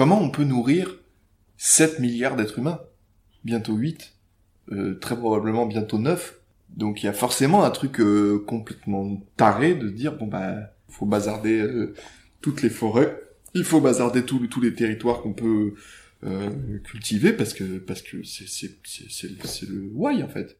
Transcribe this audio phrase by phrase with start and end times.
[0.00, 0.96] comment on peut nourrir
[1.58, 2.80] 7 milliards d'êtres humains?
[3.44, 4.14] Bientôt 8,
[4.72, 6.40] euh, très probablement bientôt 9.
[6.70, 11.04] Donc il y a forcément un truc euh, complètement taré de dire bon bah faut
[11.04, 11.94] bazarder euh,
[12.40, 13.20] toutes les forêts,
[13.52, 15.74] il faut bazarder tous les territoires qu'on peut
[16.82, 20.59] cultiver parce que parce que c'est c'est le why en fait.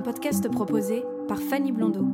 [0.00, 2.06] Un podcast proposé par Fanny Blondeau.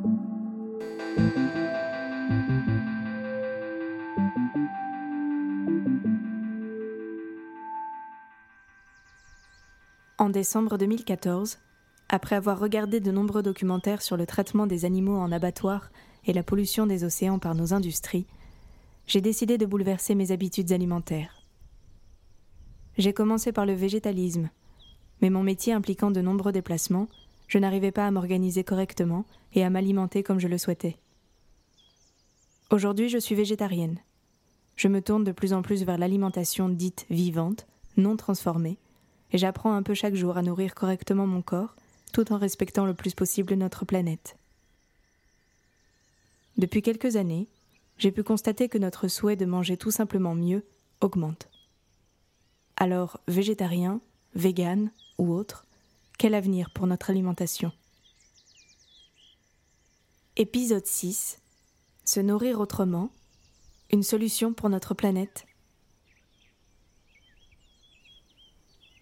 [10.18, 11.58] En décembre 2014,
[12.08, 15.92] après avoir regardé de nombreux documentaires sur le traitement des animaux en abattoir
[16.24, 18.26] et la pollution des océans par nos industries,
[19.06, 21.36] j'ai décidé de bouleverser mes habitudes alimentaires.
[22.98, 24.50] J'ai commencé par le végétalisme,
[25.22, 27.06] mais mon métier impliquant de nombreux déplacements,
[27.48, 30.96] je n'arrivais pas à m'organiser correctement et à m'alimenter comme je le souhaitais.
[32.70, 33.98] Aujourd'hui, je suis végétarienne.
[34.74, 38.78] Je me tourne de plus en plus vers l'alimentation dite vivante, non transformée,
[39.32, 41.76] et j'apprends un peu chaque jour à nourrir correctement mon corps,
[42.12, 44.36] tout en respectant le plus possible notre planète.
[46.56, 47.46] Depuis quelques années,
[47.98, 50.64] j'ai pu constater que notre souhait de manger tout simplement mieux
[51.00, 51.48] augmente.
[52.76, 54.00] Alors, végétarien,
[54.34, 55.65] vegan ou autre,
[56.18, 57.72] quel avenir pour notre alimentation
[60.36, 61.40] Épisode 6
[62.04, 63.10] Se nourrir autrement
[63.92, 65.46] Une solution pour notre planète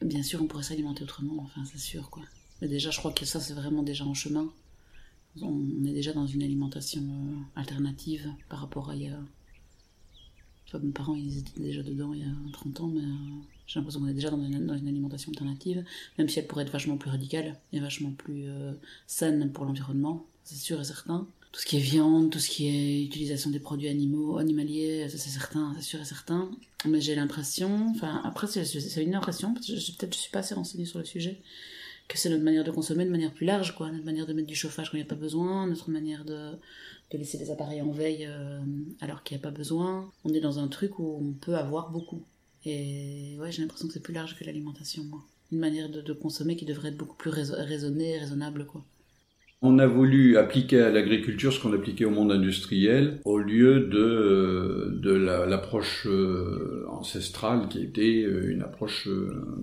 [0.03, 2.25] Bien sûr, on pourrait s'alimenter autrement, enfin, c'est sûr, quoi.
[2.61, 4.53] Mais déjà, je crois que ça, c'est vraiment déjà en chemin.
[5.41, 9.19] On est déjà dans une alimentation euh, alternative par rapport à il y a.
[10.67, 13.78] Enfin, mes parents, ils étaient déjà dedans il y a 30 ans, mais euh, j'ai
[13.78, 15.84] l'impression qu'on est déjà dans une, alimentation alternative,
[16.19, 18.72] même si elle pourrait être vachement plus radicale et vachement plus euh,
[19.06, 21.26] saine pour l'environnement, c'est sûr et certain.
[21.52, 25.19] Tout ce qui est viande, tout ce qui est utilisation des produits animaux, animaliers, ça
[25.19, 26.50] c'est certain, c'est sûr et certain.
[26.84, 30.98] Mais j'ai l'impression, enfin après c'est une impression, peut-être je suis pas assez renseignée sur
[30.98, 31.41] le sujet,
[32.08, 33.91] que c'est notre manière de consommer de manière plus large, quoi.
[33.91, 36.52] Notre manière de mettre du chauffage quand il n'y a pas besoin, notre manière de,
[37.12, 38.60] laisser des appareils en veille euh,
[39.00, 40.10] alors qu'il n'y a pas besoin.
[40.25, 42.25] On est dans un truc où on peut avoir beaucoup.
[42.66, 45.20] Et ouais, j'ai l'impression que c'est plus large que l'alimentation, moi.
[45.52, 48.82] Une manière de, consommer qui devrait être beaucoup plus raisonnée, raisonnable, quoi.
[49.66, 54.98] On a voulu appliquer à l'agriculture ce qu'on appliquait au monde industriel au lieu de,
[55.00, 59.08] de l'approche la, ancestrale qui était une approche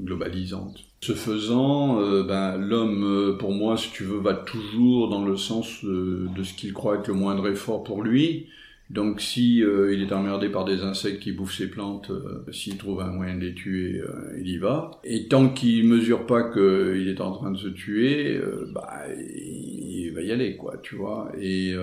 [0.03, 0.79] globalisante.
[1.01, 5.83] Ce faisant, euh, ben, l'homme, pour moi, si tu veux, va toujours dans le sens
[5.83, 8.47] de, de ce qu'il croit être le moindre effort pour lui.
[8.91, 12.78] Donc si euh, il est emmerdé par des insectes qui bouffent ses plantes, euh, s'il
[12.78, 14.91] trouve un moyen de les tuer, euh, il y va.
[15.03, 18.40] Et tant qu'il mesure pas qu'il est en train de se tuer,
[18.74, 21.31] bah il va y aller quoi, tu vois.
[21.40, 21.74] Et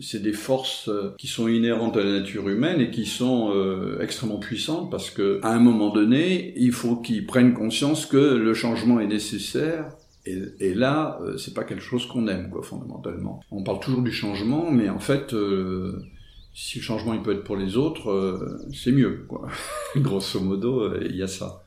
[0.00, 3.52] c'est des forces qui sont inhérentes à la nature humaine et qui sont
[4.00, 8.54] extrêmement puissantes parce que à un moment donné, il faut qu'ils prennent conscience que le
[8.54, 9.90] changement est nécessaire
[10.60, 13.40] et, là, euh, c'est pas quelque chose qu'on aime, quoi, fondamentalement.
[13.50, 16.02] On parle toujours du changement, mais en fait, euh,
[16.60, 19.28] si le changement il peut être pour les autres, euh, c'est mieux.
[19.96, 21.64] Grosso modo, il y a ça.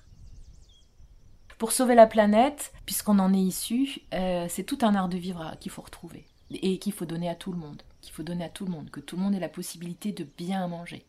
[1.57, 5.72] Pour sauver la planète, puisqu'on en est issu, c'est tout un art de vivre qu'il
[5.72, 7.84] faut retrouver et qu'il faut donner à tout le monde.
[8.02, 10.25] Qu'il faut donner à tout le monde, que tout le monde ait la possibilité de
[10.38, 11.06] bien manger.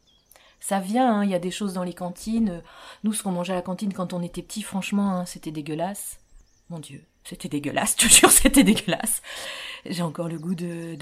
[0.61, 2.63] Ça vient, hein, il y a des choses dans les cantines.
[3.03, 6.21] Nous, ce qu'on mangeait à la cantine quand on était petit, franchement, hein, c'était dégueulasse.
[6.69, 9.23] Mon Dieu, c'était dégueulasse, je te jure, c'était dégueulasse.
[9.85, 10.97] J'ai encore le goût de,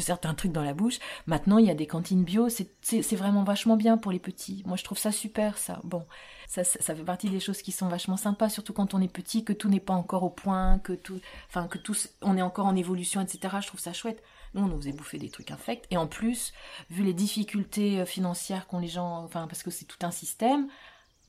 [0.00, 0.98] certains trucs dans la bouche.
[1.26, 4.62] Maintenant, il y a des cantines bio, c'est vraiment vachement bien pour les petits.
[4.66, 5.80] Moi, je trouve ça super, ça.
[5.84, 6.06] Bon,
[6.48, 9.52] ça, fait partie des choses qui sont vachement sympas, surtout quand on est petit, que
[9.52, 12.76] tout n'est pas encore au point, que tout, enfin, que tous, on est encore en
[12.76, 13.56] évolution, etc.
[13.60, 14.22] Je trouve ça chouette.
[14.54, 15.84] Nous, on nous faisait bouffer des trucs infects.
[15.90, 16.52] Et en plus,
[16.88, 20.68] vu les difficultés euh, financières qu'ont les gens, enfin, parce que c'est tout un système,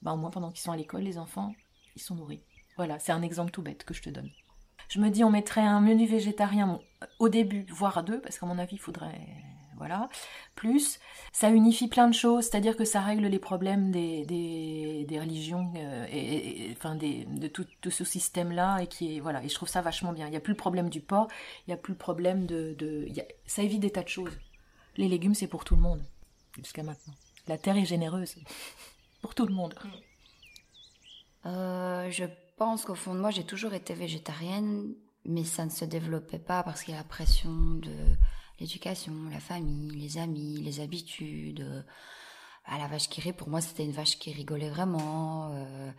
[0.03, 1.53] bah, au moins pendant qu'ils sont à l'école, les enfants,
[1.95, 2.41] ils sont nourris.
[2.77, 4.29] Voilà, c'est un exemple tout bête que je te donne.
[4.89, 6.79] Je me dis, on mettrait un menu végétarien
[7.19, 9.19] au début, voire deux, parce qu'à mon avis, il faudrait.
[9.77, 10.09] voilà.
[10.55, 10.99] Plus,
[11.31, 16.75] ça unifie plein de choses, c'est-à-dire que ça règle les problèmes des, religions, euh, et,
[16.75, 20.27] de tout, ce système-là, et qui voilà, je trouve ça vachement bien.
[20.27, 21.27] Il n'y a plus le problème du porc,
[21.65, 23.07] il n'y a plus le problème de, de
[23.45, 24.37] ça évite des tas de choses.
[24.97, 26.03] Les légumes, c'est pour tout le monde,
[26.57, 27.13] jusqu'à maintenant.
[27.47, 28.35] La terre est généreuse,
[29.21, 29.73] pour tout le monde.
[31.45, 32.25] Euh, je
[32.57, 34.93] pense qu'au fond de moi, j'ai toujours été végétarienne,
[35.25, 37.91] mais ça ne se développait pas parce qu'il y a la pression de
[38.59, 41.61] l'éducation, la famille, les amis, les habitudes.
[41.61, 41.81] Euh,
[42.67, 45.51] la vache qui rit, pour moi, c'était une vache qui rigolait vraiment.
[45.53, 45.91] Euh,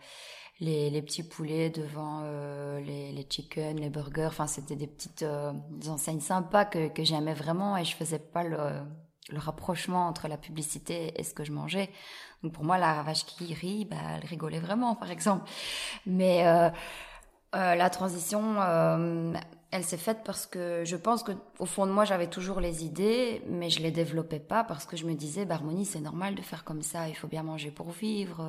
[0.59, 5.23] les, petits poulets devant euh, les, les chicken, les burgers, enfin, c'était des petites
[5.87, 8.57] enseignes sympas que, que j'aimais vraiment et je faisais pas le,
[9.29, 11.89] le rapprochement entre la publicité et ce que je mangeais.
[12.43, 15.49] Donc pour moi, la vache qui rit, bah, elle rigolait vraiment, par exemple.
[16.05, 16.69] Mais euh,
[17.55, 19.33] euh, la transition, euh,
[19.71, 22.85] elle s'est faite parce que je pense que au fond de moi, j'avais toujours les
[22.85, 26.41] idées, mais je les développais pas parce que je me disais, bah, c'est normal de
[26.41, 27.09] faire comme ça.
[27.09, 28.45] Il faut bien manger pour vivre.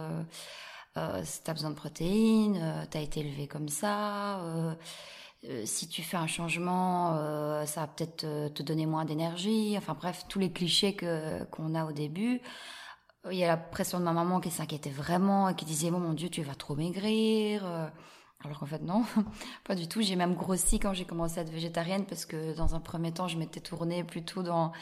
[0.96, 4.40] Euh, t'as besoin de protéines, t'as été élevé comme ça.
[5.44, 9.04] Euh, euh, si tu fais un changement, euh, ça va peut-être te, te donner moins
[9.04, 9.74] d'énergie.
[9.76, 10.96] Enfin bref, tous les clichés
[11.50, 12.40] qu'on a au début.
[13.30, 15.98] Il y a la pression de ma maman qui s'inquiétait vraiment et qui disait oh
[15.98, 17.64] mon Dieu tu vas trop maigrir.
[17.66, 17.86] Euh,
[18.44, 19.04] Alors qu'en fait non,
[19.64, 20.00] pas du tout.
[20.02, 23.28] J'ai même grossi quand j'ai commencé à être végétarienne parce que dans un premier temps
[23.28, 24.72] je m'étais tournée plutôt dans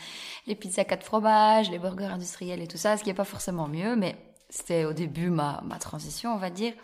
[0.47, 3.69] les pizzas quatre fromages, les burgers industriels et tout ça, ce qui n'est pas forcément
[3.69, 4.17] mieux, mais
[4.51, 6.75] c'était au début ma transition on va dire.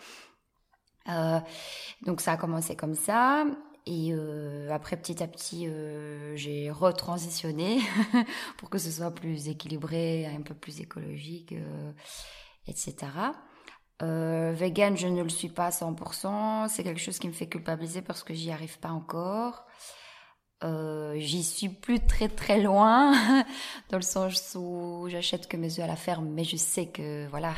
[1.09, 1.39] Euh,
[2.05, 3.45] donc ça a commencé comme ça.
[3.85, 7.81] Et euh, après, petit à petit, euh, j'ai retransitionné
[8.57, 11.53] pour que ce soit plus équilibré, un peu plus écologique,
[12.67, 13.07] etc.
[14.01, 16.67] Vegan, je ne le suis pas à 100%.
[16.67, 19.65] C'est quelque chose qui me fait culpabiliser parce que j'y arrive pas encore.
[21.15, 23.13] J'y suis plus très très loin
[23.89, 27.27] dans le sens où j'achète que mes œufs à la ferme, mais je sais que
[27.27, 27.53] voilà,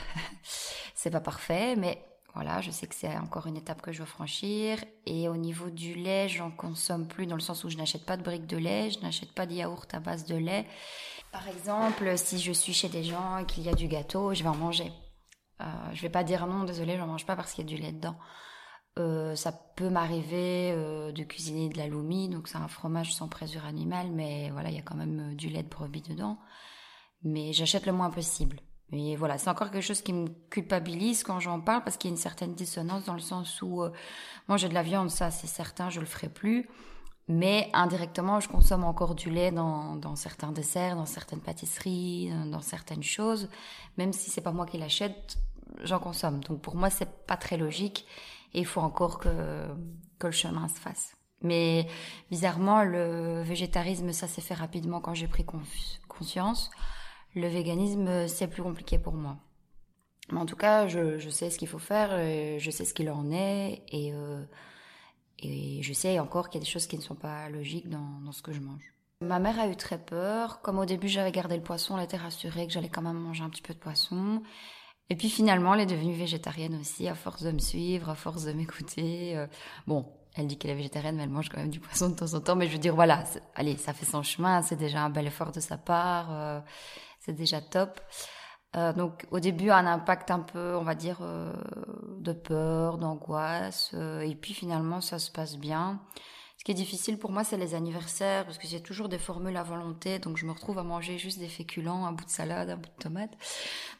[0.95, 2.03] c'est pas parfait, mais
[2.36, 4.84] voilà, je sais que c'est encore une étape que je dois franchir.
[5.06, 8.18] Et au niveau du lait, j'en consomme plus dans le sens où je n'achète pas
[8.18, 10.68] de briques de lait, je n'achète pas de yaourt à base de lait.
[11.32, 14.44] Par exemple, si je suis chez des gens et qu'il y a du gâteau, je
[14.44, 14.92] vais en manger.
[15.62, 17.82] Euh, je vais pas dire non, désolé, j'en mange pas parce qu'il y a du
[17.82, 18.16] lait dedans.
[18.98, 23.28] Euh, ça peut m'arriver euh, de cuisiner de la loumi, donc c'est un fromage sans
[23.28, 26.40] présure animale, mais voilà, il y a quand même euh, du lait de brebis dedans.
[27.24, 28.62] Mais j'achète le moins possible.
[28.92, 32.14] Mais voilà, c'est encore quelque chose qui me culpabilise quand j'en parle parce qu'il y
[32.14, 33.92] a une certaine dissonance dans le sens où euh,
[34.48, 36.68] manger de la viande, ça c'est certain, je le ferai plus.
[37.28, 42.62] Mais indirectement, je consomme encore du lait dans, dans certains desserts, dans certaines pâtisseries, dans,
[42.62, 43.50] certaines choses.
[43.98, 45.38] Même si c'est pas moi qui l'achète,
[45.81, 46.44] j'en consomme.
[46.44, 48.06] Donc pour moi, c'est pas très logique
[48.54, 49.66] et il faut encore que,
[50.20, 51.16] que le chemin se fasse.
[51.42, 51.88] Mais
[52.30, 55.46] bizarrement, le végétarisme, ça s'est fait rapidement quand j'ai pris
[56.08, 56.70] conscience.
[57.36, 59.38] Le véganisme, c'est plus compliqué pour moi.
[60.32, 63.10] Mais en tout cas, je, sais ce qu'il faut faire, euh, je sais ce qu'il
[63.12, 64.44] en est, et, euh,
[65.40, 68.32] et je sais encore qu'il y a des choses qui ne sont pas logiques dans,
[68.32, 68.94] ce que je mange.
[69.22, 70.62] Ma mère a eu très peur.
[70.62, 73.44] Comme au début, j'avais gardé le poisson, elle était rassurée que j'allais quand même manger
[73.44, 74.42] un petit peu de poisson.
[75.10, 78.44] Et puis finalement, elle est devenue végétarienne aussi, à force de me suivre, à force
[78.46, 79.38] de m'écouter.
[79.38, 79.46] Euh,
[79.86, 82.34] bon, elle dit qu'elle est végétarienne, mais elle mange quand même du poisson de temps
[82.34, 82.56] en temps.
[82.56, 83.24] Mais je veux dire, voilà,
[83.54, 86.60] allez, ça fait son chemin, c'est déjà un bel effort de sa part, euh,
[87.25, 88.00] c'est déjà top.
[88.75, 91.54] Euh, donc au début, un impact un peu, on va dire, euh,
[92.19, 93.92] de peur, d'angoisse.
[93.94, 96.01] euh, et puis finalement, ça se passe bien.
[96.57, 99.57] Ce qui est difficile pour moi, c'est les anniversaires, parce que j'ai toujours des formules
[99.57, 102.69] à volonté, donc je me retrouve à manger juste des féculents, un bout de salade,
[102.69, 103.31] un bout de tomate.
[103.31, 103.40] Donc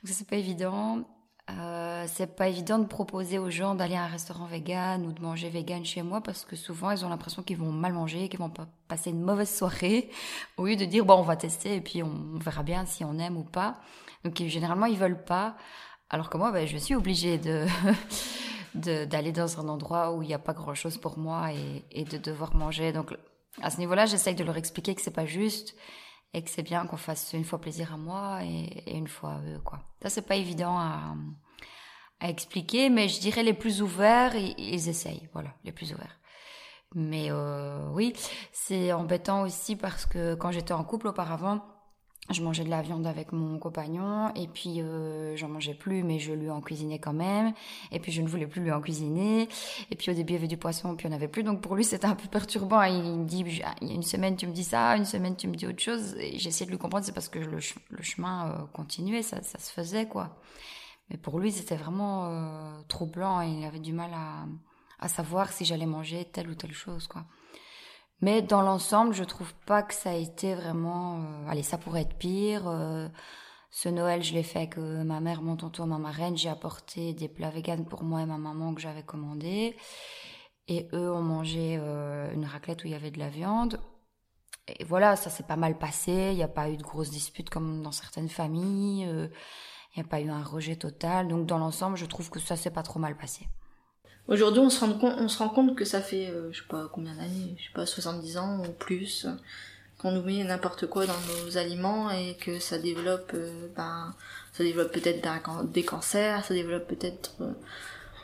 [0.06, 1.04] ça, c'est pas évident.
[1.52, 5.22] Euh, c'est pas évident de proposer aux gens d'aller à un restaurant vegan ou de
[5.22, 8.40] manger vegan chez moi parce que souvent ils ont l'impression qu'ils vont mal manger, qu'ils
[8.40, 10.10] vont pas passer une mauvaise soirée
[10.58, 13.20] au lieu de dire bon on va tester et puis on, verra bien si on
[13.20, 13.80] aime ou pas.
[14.24, 15.56] Donc généralement ils veulent pas.
[16.10, 17.68] Alors que moi ben, je suis obligée de-
[19.06, 22.06] d'aller dans un endroit où il n'y a pas grand chose pour moi et, et
[22.06, 22.92] de devoir manger.
[22.92, 23.16] Donc
[23.62, 25.76] à ce niveau-là j'essaye de leur expliquer que c'est pas juste
[26.36, 29.42] et que c'est bien qu'on fasse une fois plaisir à moi et, une fois à
[29.42, 29.80] eux quoi.
[30.02, 31.16] Ça c'est pas évident à,
[32.20, 36.20] à expliquer, mais je dirais les plus ouverts ils, ils essayent, voilà, les plus ouverts.
[36.94, 38.14] Mais euh, oui,
[38.52, 41.66] c'est embêtant aussi parce que quand j'étais en couple auparavant,
[42.32, 46.18] je mangeais de la viande avec mon compagnon et puis euh, j'en mangeais plus mais
[46.18, 47.54] je lui en cuisinais quand même.
[47.92, 49.48] Et puis je ne voulais plus lui en cuisiner.
[49.92, 51.44] Et puis au début il y avait du poisson puis en avait plus.
[51.44, 52.82] Donc pour lui c'était un peu perturbant.
[52.82, 55.48] Il me dit il y a une semaine tu me dis ça une semaine tu
[55.48, 56.16] me dis autre chose.
[56.20, 59.44] Et j'essayais de lui comprendre c'est parce que le, ch- le chemin euh, continuait ça,
[59.44, 60.36] ça se faisait quoi.
[61.12, 64.46] Mais pour lui c'était vraiment euh, troublant et il avait du mal à,
[65.00, 67.26] à savoir si j'allais manger telle ou telle chose quoi
[68.22, 71.20] Mais dans l'ensemble, je trouve pas que ça a été vraiment.
[71.20, 72.68] euh, allez, ça pourrait être pire.
[72.68, 73.08] euh,
[73.72, 76.38] ce Noël, je l'ai fait avec ma mère, mon tonton, ma marraine.
[76.38, 79.76] J'ai apporté des plats véganes pour moi et ma maman que j'avais commandé.
[80.68, 83.80] Et eux ont mangé euh, une raclette où il y avait de la viande.
[84.68, 86.30] Et voilà, ça s'est pas mal passé.
[86.32, 89.04] Il n'y a pas eu de grosses disputes comme dans certaines familles.
[89.96, 91.28] Il n'y a pas eu un rejet total.
[91.28, 93.48] Donc, dans l'ensemble, je trouve que ça s'est pas trop mal passé.
[94.28, 96.68] Aujourd'hui, on se rend compte, on se rend compte que ça fait, euh, je sais
[96.68, 99.28] pas combien d'années, je sais pas 70 ans ou plus,
[100.00, 101.14] qu'on nous met n'importe quoi dans
[101.44, 104.14] nos aliments et que ça développe, euh, ben,
[104.54, 105.22] ça développe peut-être
[105.72, 107.52] des cancers, ça développe peut-être euh,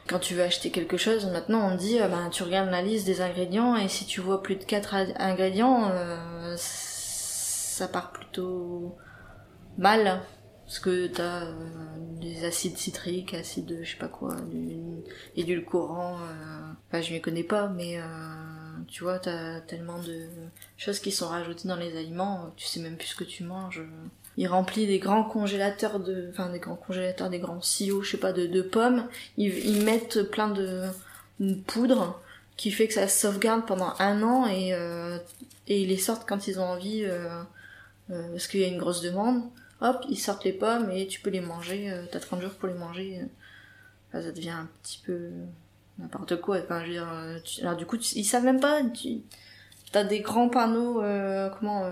[0.08, 1.26] quand tu veux acheter quelque chose.
[1.28, 4.44] Maintenant, on dit, euh, ben, tu regardes la liste des ingrédients et si tu vois
[4.44, 8.98] plus de 4 ingrédients, euh, ça part plutôt
[9.78, 10.22] mal.
[10.72, 11.54] Parce que t'as euh,
[12.22, 14.78] des acides citriques, acides je sais pas quoi, du
[15.36, 16.72] édulcorants, euh...
[16.88, 18.04] enfin je m'y connais pas, mais euh,
[18.88, 20.30] tu vois, t'as tellement de
[20.78, 23.84] choses qui sont rajoutées dans les aliments, tu sais même plus ce que tu manges.
[24.38, 28.18] Il remplit des grands congélateurs de, enfin des grands congélateurs, des grands silos, je sais
[28.18, 29.10] pas, de, de pommes.
[29.36, 30.86] Ils, ils mettent plein de,
[31.68, 32.22] poudre
[32.56, 35.18] qui fait que ça sauvegarde pendant un an et, euh,
[35.68, 37.44] et ils les sortent quand ils ont envie euh,
[38.10, 39.44] euh, parce qu'il y a une grosse demande.
[39.82, 41.92] Hop, ils sortent les pommes et tu peux les manger.
[41.92, 43.20] euh, T'as 30 jours pour les manger.
[43.22, 44.22] euh.
[44.22, 45.30] Ça devient un petit peu
[45.98, 46.58] n'importe quoi.
[46.70, 48.82] Euh, alors du coup, tu- ils savent même pas.
[48.94, 49.22] Tu
[49.94, 51.02] as des grands panneaux,
[51.60, 51.90] comment,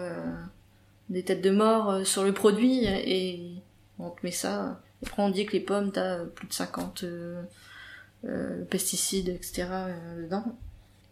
[1.10, 3.53] des têtes de mort sur le produit et
[4.00, 4.79] on te met ça.
[5.05, 7.41] Après, on dit que les pommes, t'as plus de 50 euh,
[8.25, 9.65] euh, pesticides, etc.
[10.17, 10.43] dedans.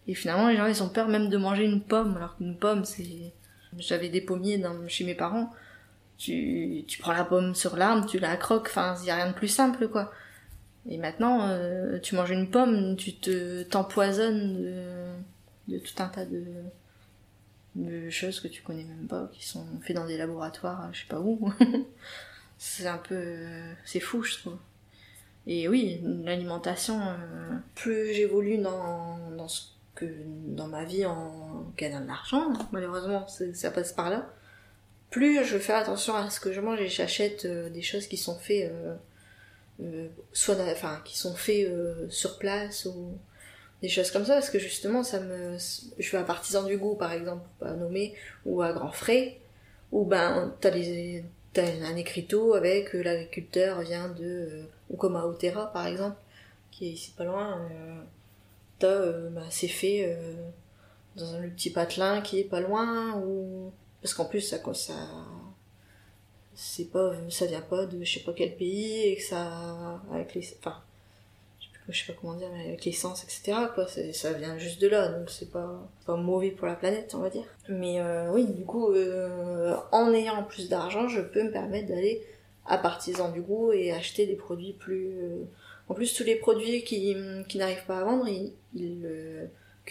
[0.07, 2.83] Et finalement, les gens, ils ont peur même de manger une pomme, alors qu'une pomme,
[2.85, 3.33] c'est...
[3.77, 5.51] J'avais des pommiers chez mes parents.
[6.17, 9.27] Tu, tu prends la pomme sur l'arbre, tu la croques, enfin, il y a rien
[9.27, 10.11] de plus simple, quoi.
[10.89, 16.25] Et maintenant, euh, tu manges une pomme, tu te t'empoisonnes de, de tout un tas
[16.25, 16.43] de,
[17.75, 21.07] de choses que tu connais même pas, qui sont faites dans des laboratoires, je sais
[21.07, 21.51] pas où.
[22.57, 23.35] c'est un peu...
[23.85, 24.57] C'est fou, je trouve.
[25.45, 30.05] Et oui, l'alimentation, euh, plus j'évolue dans, dans ce que
[30.47, 34.29] dans ma vie en gagnant de l'argent, malheureusement ça passe par là,
[35.17, 38.17] plus je fais attention à ce que je mange et j'achète euh, des choses qui
[38.17, 38.95] sont faites euh,
[39.81, 43.17] euh, soit enfin qui sont faits euh, sur place ou
[43.81, 45.57] des choses comme ça parce que justement ça me
[45.97, 48.13] je suis un partisan du goût par exemple pas nommer
[48.45, 49.39] ou à grands frais
[49.91, 55.73] ou ben t'as les t'as un écriteau avec l'agriculteur vient de ou comme à Otera
[55.73, 56.17] par exemple
[56.69, 57.67] qui est ici pas loin
[58.77, 60.15] t'as bah, c'est fait
[61.15, 63.71] dans un petit patelin qui est pas loin ou
[64.01, 64.93] parce qu'en plus ça ça
[66.55, 70.33] c'est pas ça vient pas de je sais pas quel pays et que ça avec
[70.33, 70.81] les enfin
[71.89, 75.07] je sais pas comment dire mais avec l'essence etc quoi ça vient juste de là
[75.07, 77.45] donc c'est pas pas mauvais pour la planète on va dire.
[77.69, 82.23] Mais euh, oui du coup euh, en ayant plus d'argent je peux me permettre d'aller
[82.65, 85.43] à partisan du goût et acheter des produits plus euh,
[85.87, 87.15] en plus tous les produits qui,
[87.47, 89.45] qui n'arrivent pas à vendre ils, ils, euh,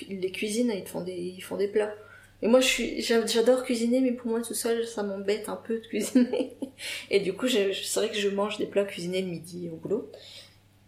[0.09, 1.95] les cuisinent ils font des ils font des plats
[2.43, 5.87] et moi, je j'adore cuisiner, mais pour moi tout seul, ça m'embête un peu de
[5.87, 6.57] cuisiner.
[7.11, 10.11] Et du coup, c'est vrai que je mange des plats cuisinés le midi au boulot.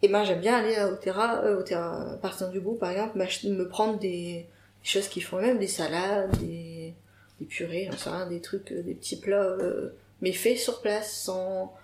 [0.02, 3.68] Et ben, j'aime bien aller à Otera, euh, Otera, partant du goût, par exemple, me
[3.68, 4.46] prendre des,
[4.82, 6.94] choses qu'ils font même, des salades, des,
[7.40, 9.90] des purées, j'en sais rien, des trucs, euh, des petits plats, euh,
[10.20, 11.74] mais faits sur place, sans,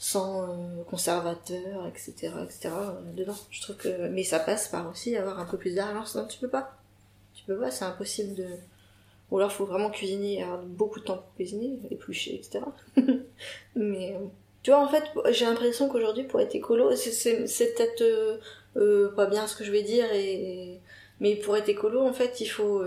[0.00, 3.36] sans euh, conservateur, etc., etc., euh, dedans.
[3.50, 6.38] Je trouve que, mais ça passe par aussi avoir un peu plus d'argent, sinon tu
[6.38, 6.78] peux pas.
[7.34, 8.48] Tu peux pas, c'est impossible de,
[9.30, 12.60] ou alors faut vraiment cuisiner, avoir beaucoup de temps pour cuisiner, éplucher, etc.
[13.76, 14.26] Mais euh,
[14.62, 17.44] tu vois, en fait, j'ai l'impression qu'aujourd'hui, pour être écolo, c'est-
[17.76, 18.36] peut-être euh,
[18.76, 20.06] euh, pas bien ce que je vais dire,
[21.20, 22.82] mais pour être écolo, en fait, il faut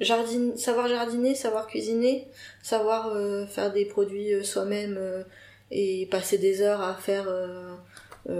[0.00, 2.26] savoir jardiner, savoir cuisiner,
[2.62, 3.16] savoir
[3.48, 5.24] faire des produits soi-même
[5.70, 7.28] et passer des heures à faire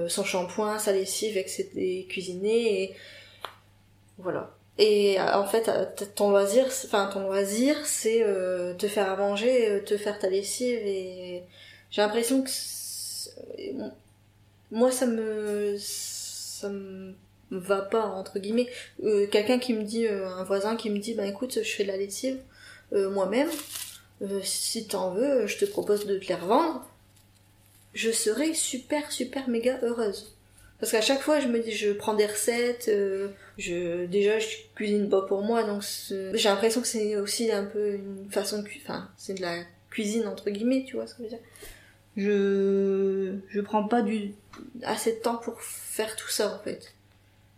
[0.08, 1.70] son shampoing, sa lessive, etc.
[1.76, 2.82] et cuisiner.
[2.82, 2.94] Et
[4.18, 4.54] voilà.
[4.78, 9.16] Et euh, en fait, euh, ton loisir, enfin ton loisir, c'est euh, te faire à
[9.16, 11.42] manger, euh, te faire ta lessive et
[11.90, 12.50] j'ai l'impression que
[14.70, 17.14] moi ça me ça me
[17.50, 18.68] va pas entre guillemets.
[19.04, 21.82] Euh, Quelqu'un qui me dit, euh, un voisin qui me dit, bah écoute, je fais
[21.84, 22.38] de la lessive
[22.92, 23.48] moi-même.
[24.42, 26.86] Si t'en veux, je te propose de te les revendre.
[27.94, 30.34] Je serais super super méga heureuse.
[30.82, 34.48] Parce qu'à chaque fois, je me dis, je prends des recettes, euh, je, déjà, je
[34.74, 38.66] cuisine pas pour moi, donc j'ai l'impression que c'est aussi un peu une façon de
[38.66, 41.38] cu- enfin, c'est de la cuisine entre guillemets, tu vois ce que je veux dire.
[42.16, 44.32] Je, je prends pas du,
[44.82, 46.92] assez de temps pour faire tout ça, en fait.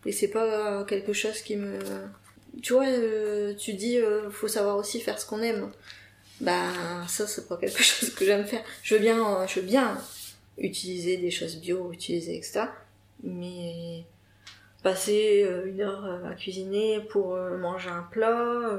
[0.07, 1.78] Et c'est pas quelque chose qui me,
[2.62, 5.71] tu vois, euh, tu dis, euh, faut savoir aussi faire ce qu'on aime.
[6.43, 6.69] Bah,
[7.09, 8.62] ça, c'est pas quelque chose que j'aime faire.
[8.83, 9.99] Je veux bien, je veux bien
[10.59, 12.64] utiliser des choses bio, utiliser, etc.
[13.25, 14.04] Mais
[14.85, 18.78] passer euh, une heure euh, à cuisiner pour euh, manger un plat,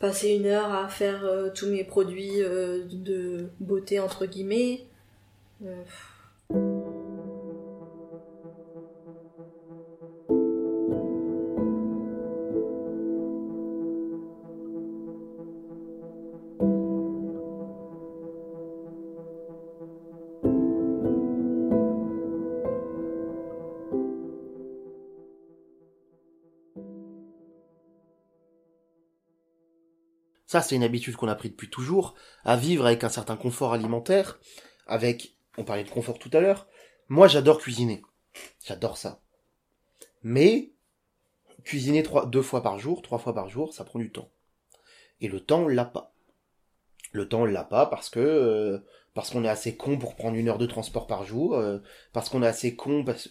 [0.00, 1.24] passer une heure à faire
[1.54, 4.84] tous mes produits de beauté, entre guillemets.
[30.46, 33.72] Ça, c'est une habitude qu'on a pris depuis toujours, à vivre avec un certain confort
[33.72, 34.38] alimentaire,
[34.86, 36.68] avec, on parlait de confort tout à l'heure,
[37.08, 38.02] moi j'adore cuisiner.
[38.64, 39.20] J'adore ça.
[40.22, 40.72] Mais,
[41.64, 44.30] cuisiner trois, deux fois par jour, trois fois par jour, ça prend du temps.
[45.20, 46.12] Et le temps, on l'a pas.
[47.12, 48.78] Le temps, on l'a pas parce que, euh,
[49.14, 51.78] parce qu'on est assez con pour prendre une heure de transport par jour, euh,
[52.12, 53.30] parce qu'on est assez con parce-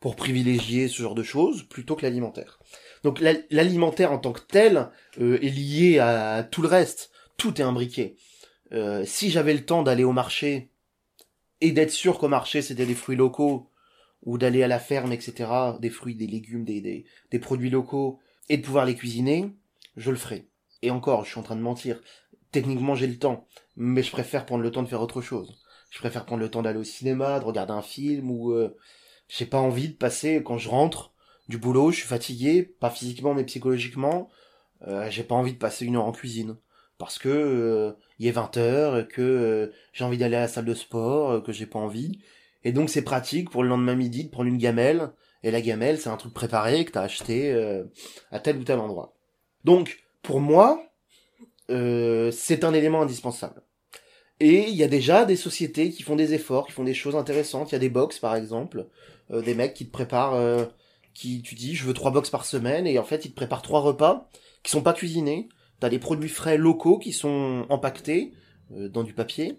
[0.00, 2.60] pour privilégier ce genre de choses plutôt que l'alimentaire.
[3.04, 4.90] Donc la- l'alimentaire en tant que tel
[5.20, 7.10] euh, est lié à tout le reste.
[7.36, 8.16] Tout est imbriqué.
[8.72, 10.70] Euh, si j'avais le temps d'aller au marché
[11.60, 13.70] et d'être sûr qu'au marché c'était des fruits locaux
[14.22, 18.18] ou d'aller à la ferme, etc., des fruits, des légumes, des, des, des produits locaux
[18.48, 19.52] et de pouvoir les cuisiner,
[19.96, 20.48] je le ferais.
[20.82, 22.00] Et encore, je suis en train de mentir.
[22.50, 25.60] Techniquement, j'ai le temps, mais je préfère prendre le temps de faire autre chose.
[25.90, 28.76] Je préfère prendre le temps d'aller au cinéma, de regarder un film ou euh,
[29.28, 31.12] j'ai pas envie de passer quand je rentre
[31.48, 34.28] du boulot, je suis fatigué, pas physiquement mais psychologiquement.
[34.86, 36.56] Euh, j'ai pas envie de passer une heure en cuisine
[36.98, 40.64] parce que euh, il est 20 heures, que euh, j'ai envie d'aller à la salle
[40.64, 42.18] de sport, euh, que j'ai pas envie.
[42.64, 45.12] Et donc c'est pratique pour le lendemain midi de prendre une gamelle.
[45.44, 47.52] Et la gamelle, c'est un truc préparé que t'as acheté
[48.32, 49.14] à tel ou tel endroit.
[49.62, 50.82] Donc pour moi,
[51.68, 53.62] c'est un élément indispensable.
[54.40, 57.14] Et il y a déjà des sociétés qui font des efforts, qui font des choses
[57.14, 57.70] intéressantes.
[57.70, 58.88] Il y a des box par exemple,
[59.30, 60.66] des mecs qui te préparent,
[61.14, 63.62] qui tu dis je veux trois box par semaine et en fait ils te préparent
[63.62, 64.28] trois repas
[64.62, 65.48] qui sont pas cuisinés.
[65.80, 68.32] T'as des produits frais locaux qui sont empaquetés
[68.72, 69.56] euh, dans du papier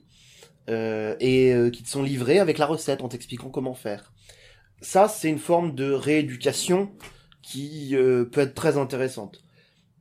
[0.69, 4.13] euh, et euh, qui te sont livrés avec la recette en t'expliquant comment faire.
[4.82, 6.91] Ça c'est une forme de rééducation
[7.41, 9.43] qui euh, peut être très intéressante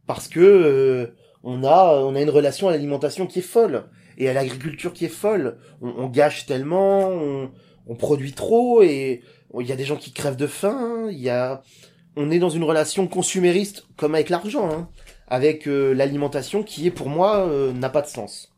[0.07, 3.85] parce que euh, on a on a une relation à l'alimentation qui est folle
[4.17, 5.59] et à l'agriculture qui est folle.
[5.81, 7.53] On, on gâche tellement, on,
[7.87, 9.23] on produit trop et
[9.61, 11.09] il y a des gens qui crèvent de faim.
[11.11, 11.63] Il y a,
[12.17, 14.91] on est dans une relation consumériste comme avec l'argent, hein,
[15.27, 18.55] avec euh, l'alimentation qui est pour moi euh, n'a pas de sens.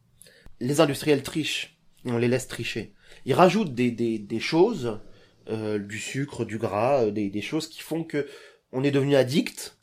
[0.61, 2.93] Les industriels trichent et on les laisse tricher.
[3.25, 5.01] Ils rajoutent des des, des choses,
[5.49, 8.27] euh, du sucre, du gras, euh, des des choses qui font que
[8.73, 9.79] on est devenu addict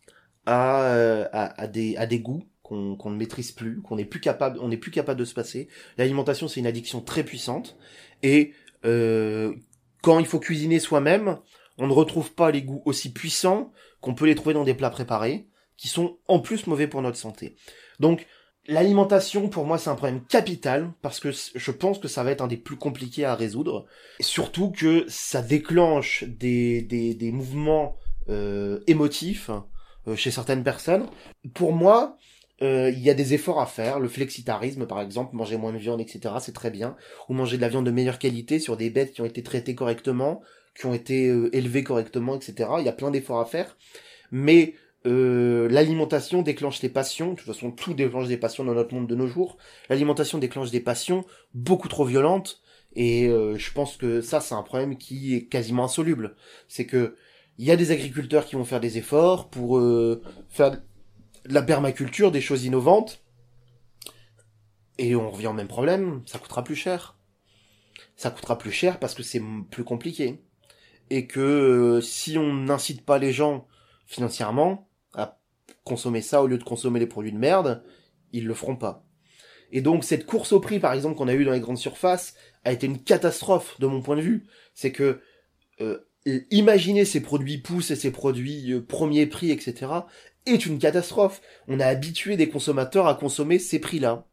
[0.46, 4.06] à, euh, à, à des à des goûts qu'on qu'on ne maîtrise plus, qu'on n'est
[4.06, 5.68] plus capable, on n'est plus capable de se passer.
[5.98, 7.78] L'alimentation, c'est une addiction très puissante,
[8.24, 8.54] et
[10.02, 11.38] quand il faut cuisiner soi-même,
[11.78, 14.90] on ne retrouve pas les goûts aussi puissants qu'on peut les trouver dans des plats
[14.90, 17.56] préparés, qui sont en plus mauvais pour notre santé.
[18.00, 18.26] Donc
[18.68, 22.42] l'alimentation, pour moi, c'est un problème capital, parce que je pense que ça va être
[22.42, 23.86] un des plus compliqués à résoudre,
[24.20, 27.96] surtout que ça déclenche des, des, des mouvements
[28.30, 29.50] euh, émotifs
[30.08, 31.08] euh, chez certaines personnes.
[31.54, 32.18] Pour moi,
[32.62, 34.00] euh, il y a des efforts à faire.
[34.00, 36.96] Le flexitarisme, par exemple, manger moins de viande, etc., c'est très bien.
[37.30, 39.76] Ou manger de la viande de meilleure qualité sur des bêtes qui ont été traitées
[39.76, 40.42] correctement,
[40.78, 42.70] qui ont été euh, élevées correctement, etc.
[42.80, 43.78] Il y a plein d'efforts à faire.
[44.32, 44.74] Mais
[45.06, 47.32] euh, l'alimentation déclenche des passions.
[47.32, 49.58] De toute façon, tout déclenche des passions dans notre monde de nos jours.
[49.90, 52.62] L'alimentation déclenche des passions beaucoup trop violentes.
[52.96, 56.36] Et euh, je pense que ça, c'est un problème qui est quasiment insoluble.
[56.68, 57.16] C'est que
[57.60, 59.82] il y a des agriculteurs qui vont faire des efforts pour
[60.48, 60.78] faire
[61.50, 63.24] la permaculture, des choses innovantes.
[64.98, 67.18] Et on revient au même problème, ça coûtera plus cher.
[68.16, 70.42] Ça coûtera plus cher parce que c'est plus compliqué.
[71.10, 73.68] Et que euh, si on n'incite pas les gens
[74.08, 75.40] financièrement à
[75.84, 77.84] consommer ça au lieu de consommer les produits de merde,
[78.34, 79.06] ils le feront pas.
[79.72, 82.36] Et donc cette course au prix, par exemple, qu'on a eu dans les grandes surfaces,
[82.64, 84.48] a été une catastrophe de mon point de vue.
[84.74, 85.22] C'est que
[85.80, 86.00] euh,
[86.52, 89.92] imaginer ces produits pouces et ces produits euh, premier prix, etc.,
[90.54, 91.42] est une catastrophe.
[91.68, 94.26] On a habitué des consommateurs à consommer ces prix-là,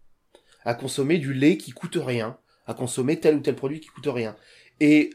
[0.64, 4.08] à consommer du lait qui coûte rien, à consommer tel ou tel produit qui coûte
[4.08, 4.36] rien.
[4.80, 5.10] Et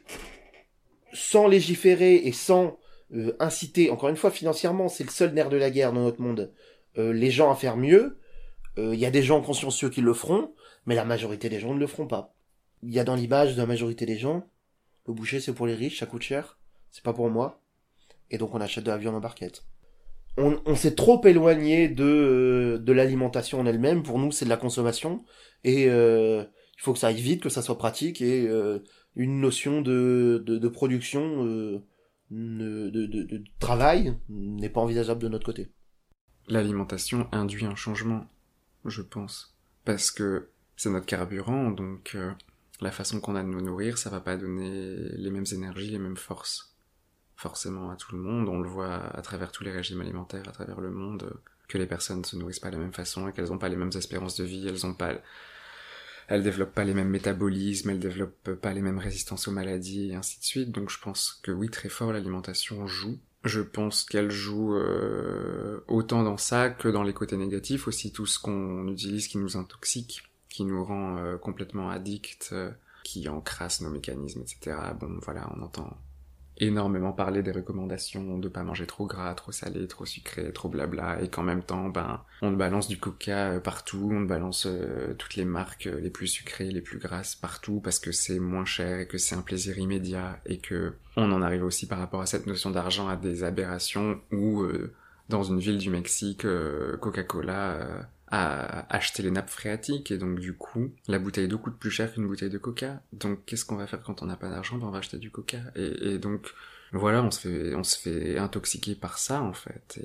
[1.14, 2.78] sans légiférer et sans
[3.14, 6.22] euh, inciter, encore une fois, financièrement, c'est le seul nerf de la guerre dans notre
[6.22, 6.52] monde,
[6.98, 8.20] euh, les gens à faire mieux,
[8.78, 10.54] euh, il y a des gens consciencieux qui le feront,
[10.86, 12.36] mais la majorité des gens ne le feront pas.
[12.84, 14.48] Il y a dans l'image de la majorité des gens,
[15.08, 16.60] le boucher c'est pour les riches, ça coûte cher,
[16.92, 17.62] c'est pas pour moi,
[18.30, 19.64] et donc on achète de la viande en barquette.
[20.38, 24.04] On, s'est trop éloigné de, euh, de l'alimentation en elle-même.
[24.04, 25.26] Pour nous, c'est de la consommation.
[25.64, 26.44] Et euh,
[26.78, 28.22] il faut que ça aille vite, que ça soit pratique.
[28.22, 28.80] Et euh,
[29.16, 35.72] une notion de, de, production, de, de, travail, n'est pas envisageable de notre côté.
[36.48, 38.26] L'alimentation induit un changement,
[38.86, 39.58] je pense.
[39.84, 42.16] Parce que c'est notre carburant, donc
[42.80, 46.00] la façon qu'on a de nous nourrir, ça va pas donner les mêmes énergies, les
[46.00, 46.69] mêmes forces.
[47.40, 50.52] Forcément à tout le monde, on le voit à travers tous les régimes alimentaires, à
[50.52, 53.58] travers le monde, que les personnes se nourrissent pas de la même façon qu'elles ont
[53.58, 55.14] pas les mêmes espérances de vie, elles ont pas
[56.28, 60.16] elles développent pas les mêmes métabolismes, elles développent pas les mêmes résistances aux maladies et
[60.16, 60.72] ainsi de suite.
[60.72, 63.18] Donc je pense que oui, très fort, l'alimentation joue.
[63.46, 68.26] Je pense qu'elle joue euh, autant dans ça que dans les côtés négatifs, aussi tout
[68.26, 72.70] ce qu'on utilise qui nous intoxique, qui nous rend euh, complètement addicts, euh,
[73.06, 74.76] qui encrasse nos mécanismes, etc.
[75.00, 75.98] Bon, voilà, on entend
[76.60, 81.22] énormément parler des recommandations de pas manger trop gras, trop salé, trop sucré, trop blabla,
[81.22, 85.36] et qu'en même temps, ben, on balance du coca euh, partout, on balance euh, toutes
[85.36, 89.00] les marques euh, les plus sucrées, les plus grasses partout, parce que c'est moins cher
[89.00, 92.26] et que c'est un plaisir immédiat, et que on en arrive aussi par rapport à
[92.26, 94.64] cette notion d'argent à des aberrations où,
[95.28, 96.46] dans une ville du Mexique,
[97.02, 101.78] Coca-Cola euh, a acheté les nappes phréatiques, et donc du coup, la bouteille d'eau coûte
[101.78, 103.02] plus cher qu'une bouteille de coca.
[103.14, 104.78] Donc qu'est-ce qu'on va faire quand on n'a pas d'argent?
[104.78, 105.60] Ben on va acheter du coca.
[105.76, 106.54] Et, donc
[106.92, 110.00] voilà, on se fait, on se fait intoxiquer par ça en fait.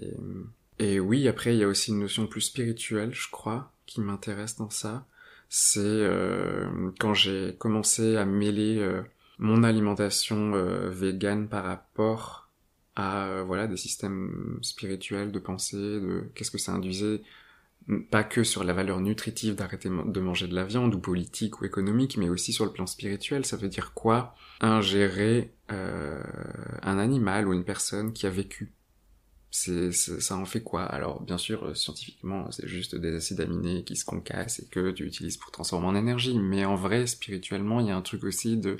[0.79, 4.01] Et, et oui, après il y a aussi une notion plus spirituelle, je crois, qui
[4.01, 5.07] m'intéresse dans ça.
[5.49, 9.03] C'est euh, quand j'ai commencé à mêler euh,
[9.39, 12.49] mon alimentation euh, végane par rapport
[12.97, 17.23] à euh, voilà des systèmes spirituels de pensée, de qu'est-ce que ça induisait
[18.11, 21.65] pas que sur la valeur nutritive d'arrêter de manger de la viande ou politique ou
[21.65, 23.45] économique, mais aussi sur le plan spirituel.
[23.45, 24.35] Ça veut dire quoi?
[24.61, 26.23] Ingérer euh,
[26.83, 28.73] un animal ou une personne qui a vécu.
[29.51, 30.85] C'est, ça en fait quoi?
[30.85, 34.91] Alors bien sûr, euh, scientifiquement, c'est juste des acides aminés qui se concassent et que
[34.91, 36.39] tu utilises pour transformer en énergie.
[36.39, 38.79] Mais en vrai, spirituellement, il y a un truc aussi de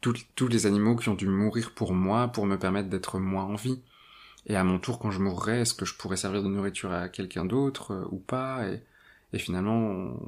[0.00, 3.56] tous les animaux qui ont dû mourir pour moi, pour me permettre d'être moi en
[3.56, 3.80] vie.
[4.48, 7.08] Et à mon tour, quand je mourrai, est-ce que je pourrais servir de nourriture à
[7.08, 8.66] quelqu'un d'autre euh, ou pas?
[9.32, 10.18] Et, finalement,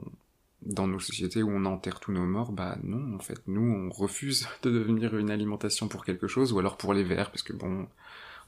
[0.60, 3.90] dans nos sociétés où on enterre tous nos morts, bah non, en fait, nous, on
[3.90, 7.54] refuse de devenir une alimentation pour quelque chose, ou alors pour les vers, parce que
[7.54, 7.88] bon,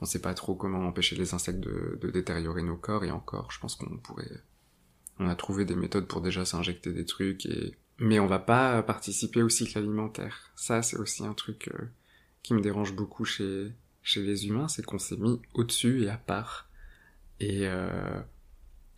[0.02, 3.50] on sait pas trop comment empêcher les insectes de, de détériorer nos corps, et encore,
[3.50, 4.42] je pense qu'on pourrait...
[5.18, 7.76] On a trouvé des méthodes pour déjà s'injecter des trucs, et...
[7.98, 10.50] mais on va pas participer au cycle alimentaire.
[10.54, 11.86] Ça, c'est aussi un truc euh,
[12.42, 16.16] qui me dérange beaucoup chez, chez les humains, c'est qu'on s'est mis au-dessus et à
[16.16, 16.68] part.
[17.40, 18.20] Et, euh,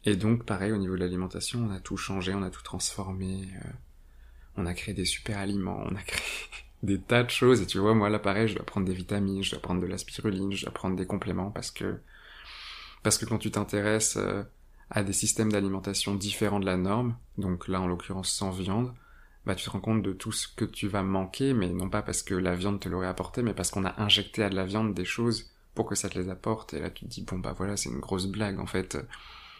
[0.05, 3.49] et donc, pareil, au niveau de l'alimentation, on a tout changé, on a tout transformé.
[3.65, 3.69] euh,
[4.57, 6.23] on a créé des super aliments, on a créé
[6.83, 7.61] des tas de choses.
[7.61, 9.87] Et tu vois, moi, là, pareil, je dois prendre des vitamines, je dois prendre de
[9.87, 11.99] la spiruline, je dois prendre des compléments parce que,
[13.03, 14.43] parce que quand tu t'intéresses euh,
[14.91, 18.93] à des systèmes d'alimentation différents de la norme, donc là, en l'occurrence, sans viande,
[19.47, 22.03] bah, tu te rends compte de tout ce que tu vas manquer, mais non pas
[22.03, 24.65] parce que la viande te l'aurait apporté, mais parce qu'on a injecté à de la
[24.65, 26.75] viande des choses pour que ça te les apporte.
[26.75, 28.97] Et là, tu te dis, bon, bah voilà, c'est une grosse blague, en fait.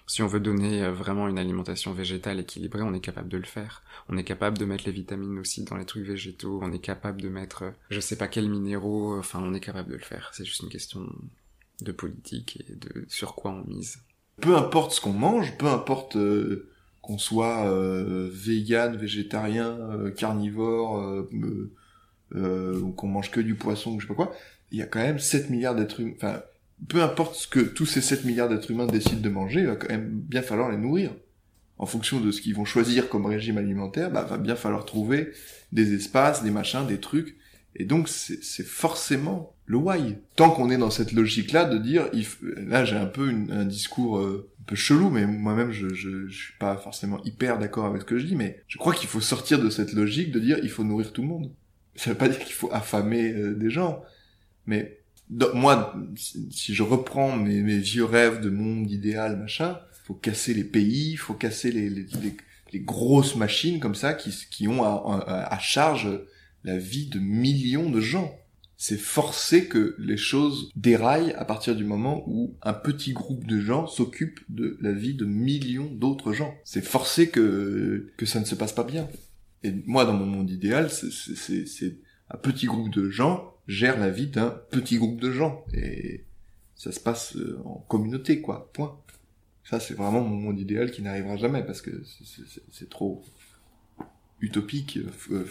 [0.07, 3.45] Si on veut donner euh, vraiment une alimentation végétale équilibrée, on est capable de le
[3.45, 3.83] faire.
[4.09, 7.23] On est capable de mettre les vitamines aussi dans les trucs végétaux, on est capable
[7.23, 10.31] de mettre euh, je sais pas quels minéraux, enfin on est capable de le faire.
[10.35, 11.09] C'est juste une question
[11.81, 14.03] de politique et de sur quoi on mise.
[14.41, 16.71] Peu importe ce qu'on mange, peu importe euh,
[17.05, 21.71] qu'on soit euh, vegan, végétarien, euh, carnivore, euh,
[22.35, 24.35] euh, ou qu'on mange que du poisson, ou je sais pas quoi,
[24.71, 26.15] il y a quand même 7 milliards d'êtres humains.
[26.17, 26.43] Enfin,
[26.89, 29.77] peu importe ce que tous ces 7 milliards d'êtres humains décident de manger, il va
[29.77, 31.11] quand même bien falloir les nourrir.
[31.77, 35.33] En fonction de ce qu'ils vont choisir comme régime alimentaire, bah, va bien falloir trouver
[35.73, 37.37] des espaces, des machins, des trucs.
[37.77, 40.17] Et donc, c'est forcément le why.
[40.37, 42.27] Tant qu'on est dans cette logique-là de dire, il
[42.67, 44.25] là, j'ai un peu un discours
[44.67, 48.19] peu chelou, mais moi-même, je, je, je suis pas forcément hyper d'accord avec ce que
[48.19, 50.85] je dis, mais je crois qu'il faut sortir de cette logique de dire, il faut
[50.85, 51.53] nourrir tout le monde.
[51.97, 54.03] Ça veut pas dire qu'il faut affamer euh, des gens,
[54.67, 55.01] mais
[55.55, 60.65] moi, si je reprends mes, mes vieux rêves de monde idéal, machin, faut casser les
[60.65, 62.37] pays, faut casser les, les, les,
[62.73, 66.09] les grosses machines comme ça qui, qui ont à, à, à charge
[66.63, 68.39] la vie de millions de gens.
[68.77, 73.61] C'est forcé que les choses déraillent à partir du moment où un petit groupe de
[73.61, 76.55] gens s'occupe de la vie de millions d'autres gens.
[76.65, 79.09] C'est forcé que, que ça ne se passe pas bien.
[79.63, 81.99] Et moi, dans mon monde idéal, c'est-
[82.31, 85.65] un petit groupe de gens gère la vie d'un petit groupe de gens.
[85.73, 86.25] Et
[86.75, 88.71] ça se passe euh, en communauté, quoi.
[88.75, 88.99] Point.
[89.63, 92.03] Ça, c'est vraiment mon monde idéal qui n'arrivera jamais parce que
[92.73, 93.25] c'est- trop
[94.41, 94.99] utopique.
[94.99, 95.45] euh, euh,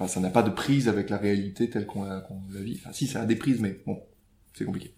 [0.00, 2.80] Enfin, ça n'a pas de prise avec la réalité telle qu'on la, vit.
[2.80, 4.02] Enfin, si, ça a des prises, mais bon,
[4.54, 4.94] c'est compliqué.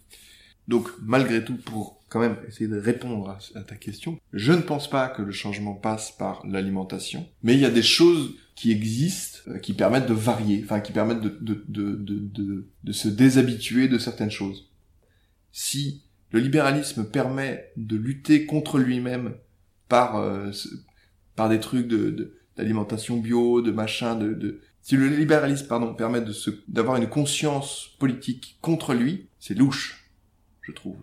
[0.69, 4.89] Donc, malgré tout, pour quand même essayer de répondre à, ta question, je ne pense
[4.89, 9.39] pas que le changement passe par l'alimentation, mais il y a des choses qui existent,
[9.49, 13.99] euh, qui permettent de varier, enfin qui permettent de, de, de, de, se déshabituer de
[13.99, 14.71] certaines choses.
[15.51, 19.35] Si le libéralisme permet de lutter contre lui-même
[19.89, 20.53] par, euh,
[21.35, 21.89] par des trucs
[22.57, 24.61] d'alimentation bio, de machin, de, de...
[24.83, 30.11] si le libéralisme permet de se d'avoir une conscience politique contre lui, c'est louche,
[30.63, 30.97] je trouve.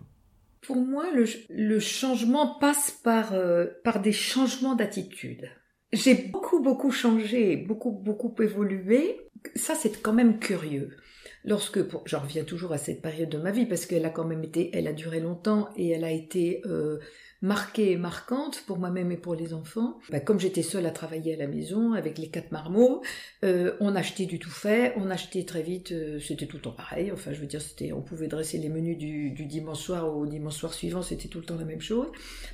[0.62, 5.48] Pour moi, le, le changement passe par, euh, par des changements d'attitude.
[5.92, 9.16] J'ai beaucoup, beaucoup changé, beaucoup, beaucoup évolué.
[9.56, 10.96] Ça, c'est quand même curieux.
[11.44, 14.26] Lorsque, pour- j'en reviens toujours à cette période de ma vie, parce qu'elle a quand
[14.26, 16.98] même été, elle a duré longtemps et elle a été euh,
[17.42, 19.98] marquée et marquante pour moi-même et pour les enfants.
[20.10, 23.02] Bah, comme j'étais seule à travailler à la maison avec les quatre marmots,
[23.44, 26.72] euh, on achetait du tout fait, on achetait très vite, euh, c'était tout le temps
[26.72, 27.10] pareil.
[27.12, 30.26] Enfin, je veux dire, c'était, on pouvait dresser les menus du, du dimanche soir au
[30.26, 32.08] dimanche soir suivant, c'était tout le temps la même chose.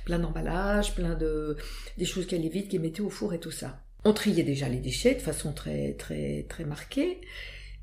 [0.05, 1.57] Plein d'emballages, plein de
[1.97, 3.81] des choses qui allaient vite, qui mettaient au four et tout ça.
[4.05, 7.19] On triait déjà les déchets de façon très très très marquée.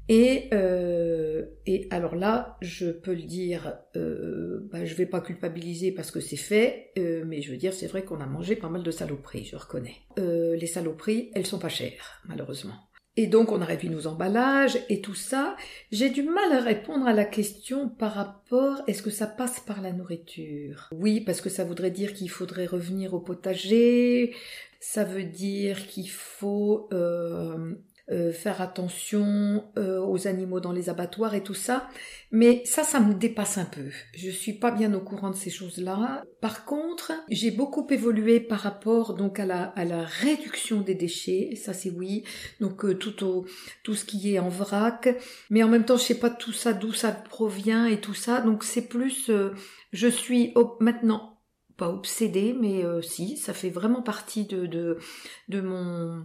[0.08, 5.92] Et, euh, et alors là, je peux le dire, euh, bah, je vais pas culpabiliser
[5.92, 8.68] parce que c'est fait, euh, mais je veux dire, c'est vrai qu'on a mangé pas
[8.68, 9.96] mal de saloperies, je reconnais.
[10.18, 12.74] Euh, les saloperies, elles sont pas chères, malheureusement.
[13.16, 15.56] Et donc on a réduit nos emballages et tout ça.
[15.92, 19.82] J'ai du mal à répondre à la question par rapport est-ce que ça passe par
[19.82, 20.90] la nourriture?
[20.92, 24.34] Oui, parce que ça voudrait dire qu'il faudrait revenir au potager,
[24.80, 27.76] ça veut dire qu'il faut euh,
[28.10, 31.88] euh, faire attention euh, aux animaux dans les abattoirs et tout ça.
[32.30, 33.88] Mais ça, ça me dépasse un peu.
[34.14, 36.22] Je suis pas bien au courant de ces choses-là.
[36.40, 41.54] Par contre, j'ai beaucoup évolué par rapport donc à la, à la réduction des déchets.
[41.56, 42.24] Ça, c'est oui.
[42.60, 43.46] Donc euh, tout au
[43.82, 45.08] tout ce qui est en vrac.
[45.48, 48.40] Mais en même temps, je sais pas tout ça d'où ça provient et tout ça.
[48.40, 49.50] Donc c'est plus, euh,
[49.92, 51.40] je suis maintenant
[51.76, 54.98] pas obsédée, mais euh, si, ça fait vraiment partie de de,
[55.48, 56.24] de mon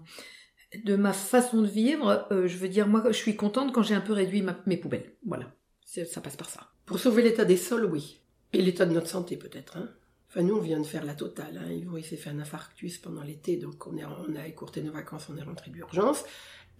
[0.75, 2.27] de ma façon de vivre.
[2.31, 5.13] Euh, je veux dire, moi, je suis contente quand j'ai un peu réduit mes poubelles.
[5.25, 5.51] Voilà,
[5.85, 6.69] ça passe par ça.
[6.85, 8.19] Pour sauver l'état des sols, oui.
[8.53, 9.77] Et l'état de notre santé, peut-être.
[9.77, 9.89] Hein.
[10.29, 11.59] Enfin, nous, on vient de faire la totale.
[11.63, 11.71] Hein.
[11.71, 13.97] Yvon, il s'est fait un infarctus pendant l'été, donc on,
[14.35, 16.23] a écourté nos vacances, on est rentré d'urgence.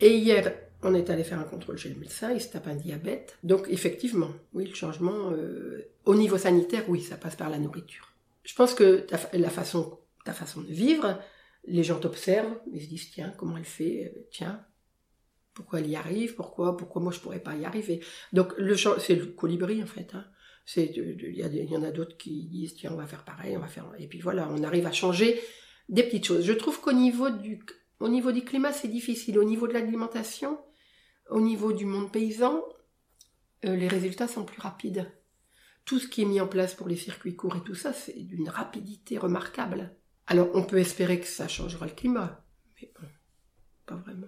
[0.02, 2.76] Et hier, on est allé faire un contrôle chez le médecin, il se tape un
[2.76, 3.38] diabète.
[3.44, 8.14] Donc, effectivement, oui, le changement, euh, au niveau sanitaire, oui, ça passe par la nourriture.
[8.44, 11.20] Je pense que ta, façon, ta façon de vivre,
[11.66, 14.28] les gens t'observent, ils se disent, tiens, comment elle fait?
[14.32, 14.66] Tiens,
[15.54, 16.36] pourquoi elle y arrive?
[16.36, 18.04] Pourquoi, pourquoi moi je pourrais pas y arriver?
[18.34, 20.14] Donc, le c'est le colibri, en fait.
[20.14, 20.26] Hein.
[20.76, 23.68] Il y, y en a d'autres qui disent tiens on va faire pareil, on va
[23.68, 25.42] faire et puis voilà on arrive à changer
[25.88, 26.46] des petites choses.
[26.46, 27.66] Je trouve qu'au niveau du
[28.00, 30.60] au niveau du climat c'est difficile, au niveau de l'alimentation,
[31.30, 32.64] au niveau du monde paysan,
[33.66, 35.12] euh, les résultats sont plus rapides.
[35.86, 38.14] Tout ce qui est mis en place pour les circuits courts et tout ça c'est
[38.14, 39.96] d'une rapidité remarquable.
[40.30, 42.46] Alors on peut espérer que ça changera le climat,
[42.80, 43.08] mais bon,
[43.88, 44.28] pas vraiment.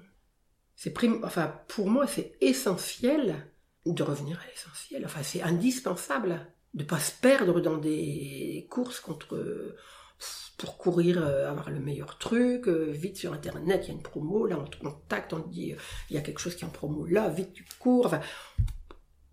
[0.76, 1.22] C'est prim...
[1.24, 3.48] enfin pour moi c'est essentiel
[3.86, 5.06] de revenir à l'essentiel.
[5.06, 9.76] Enfin, c'est indispensable de pas se perdre dans des courses contre
[10.58, 14.04] pour courir, euh, avoir le meilleur truc, euh, vite sur internet, il y a une
[14.04, 15.78] promo, là on te contacte, on te dit euh,
[16.10, 18.06] il y a quelque chose qui est en promo là, vite tu cours.
[18.06, 18.22] Enfin,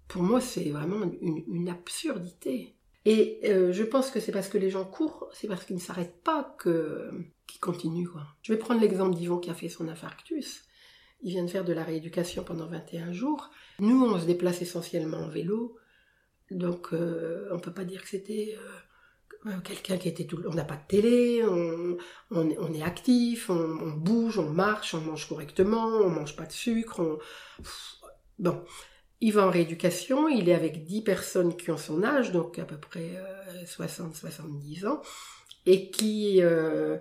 [0.07, 2.78] pour moi c'est vraiment une absurdité.
[3.05, 5.81] Et euh, je pense que c'est parce que les gens courent, c'est parce qu'ils ne
[5.81, 7.11] s'arrêtent pas que
[7.47, 8.09] qu'ils continuent.
[8.09, 8.27] Quoi.
[8.43, 10.65] Je vais prendre l'exemple d'Yvon qui a fait son infarctus.
[11.23, 13.51] Il vient de faire de la rééducation pendant 21 jours.
[13.81, 15.77] Nous, on se déplace essentiellement en vélo,
[16.51, 18.57] donc euh, on peut pas dire que c'était
[19.47, 20.41] euh, quelqu'un qui était tout.
[20.47, 21.97] On n'a pas de télé, on,
[22.31, 27.01] on, est, actif, on, bouge, on marche, on mange correctement, on mange pas de sucre.
[27.01, 27.19] On...
[28.39, 28.63] Bon,
[29.21, 32.65] il va en rééducation, il est avec 10 personnes qui ont son âge, donc à
[32.65, 35.03] peu près euh, 60-70 ans,
[35.67, 36.99] et qui euh,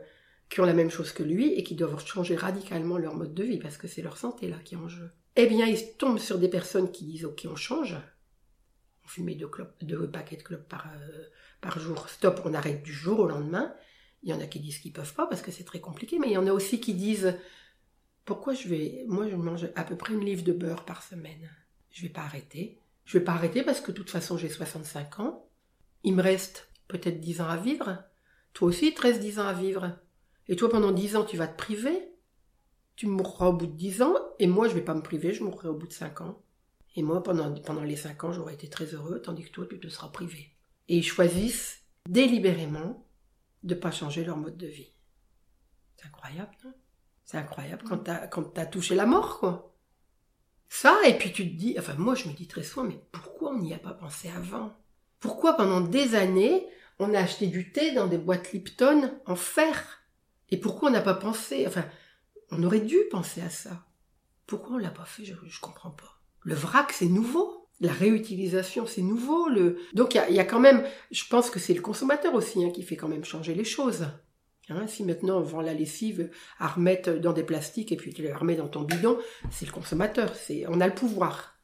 [0.49, 3.43] qui ont la même chose que lui et qui doivent changer radicalement leur mode de
[3.43, 5.09] vie parce que c'est leur santé là qui est en jeu.
[5.35, 7.95] Eh bien, ils tombent sur des personnes qui disent ok, on change.
[9.03, 11.23] On fumait deux, paquets de clopes par, euh,
[11.61, 12.09] par jour.
[12.09, 13.73] Stop, on arrête du jour au lendemain.
[14.23, 16.27] Il y en a qui disent qu'ils peuvent pas parce que c'est très compliqué, mais
[16.27, 17.37] il y en a aussi qui disent
[18.25, 19.05] pourquoi je vais.
[19.07, 21.49] Moi, je mange à peu près une livre de beurre par semaine?
[21.97, 22.79] Je vais pas arrêter.
[23.05, 25.49] Je vais pas arrêter parce que de toute façon, j'ai 65 ans.
[26.03, 28.03] Il me reste peut-être 10 ans à vivre.
[28.53, 29.97] Toi aussi, 13-10 ans à vivre.
[30.47, 32.11] Et toi, pendant 10 ans, tu vas te priver.
[32.97, 34.15] Tu mourras au bout de 10 ans.
[34.37, 36.39] Et moi, je vais pas me priver, je mourrai au bout de 5 ans.
[36.95, 39.79] Et moi, pendant, pendant les 5 ans, j'aurais été très heureux, tandis que toi, tu
[39.79, 40.51] te seras privé.
[40.89, 43.07] Et ils choisissent délibérément
[43.63, 44.93] de pas changer leur mode de vie.
[45.95, 46.73] C'est incroyable, non?
[47.25, 49.73] C'est incroyable quand t'as, quand touché la mort, quoi.
[50.69, 53.51] Ça, et puis tu te dis, enfin, moi, je me dis très souvent, mais pourquoi
[53.51, 54.75] on n'y a pas pensé avant?
[55.19, 56.65] Pourquoi pendant des années,
[56.99, 60.01] on a acheté du thé dans des boîtes Lipton en fer?
[60.49, 61.85] Et pourquoi on n'a pas pensé Enfin,
[62.51, 63.85] on aurait dû penser à ça.
[64.45, 65.25] Pourquoi on l'a pas fait?
[65.25, 66.19] Je, je comprends pas.
[66.41, 67.67] Le vrac, c'est nouveau.
[67.79, 69.49] La réutilisation, c'est nouveau.
[69.49, 69.79] Le...
[69.93, 72.63] Donc il y a, y a, quand même, je pense que c'est le consommateur aussi
[72.63, 74.07] hein, qui fait quand même changer les choses.
[74.69, 78.21] Hein, si maintenant on vend la lessive à remettre dans des plastiques et puis tu
[78.21, 79.17] la remets dans ton bidon,
[79.49, 80.35] c'est le consommateur.
[80.35, 81.57] C'est, on a le pouvoir.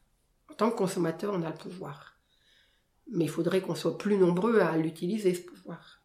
[0.50, 2.18] En tant que consommateur, on a le pouvoir.
[3.12, 6.03] Mais il faudrait qu'on soit plus nombreux à l'utiliser, ce pouvoir.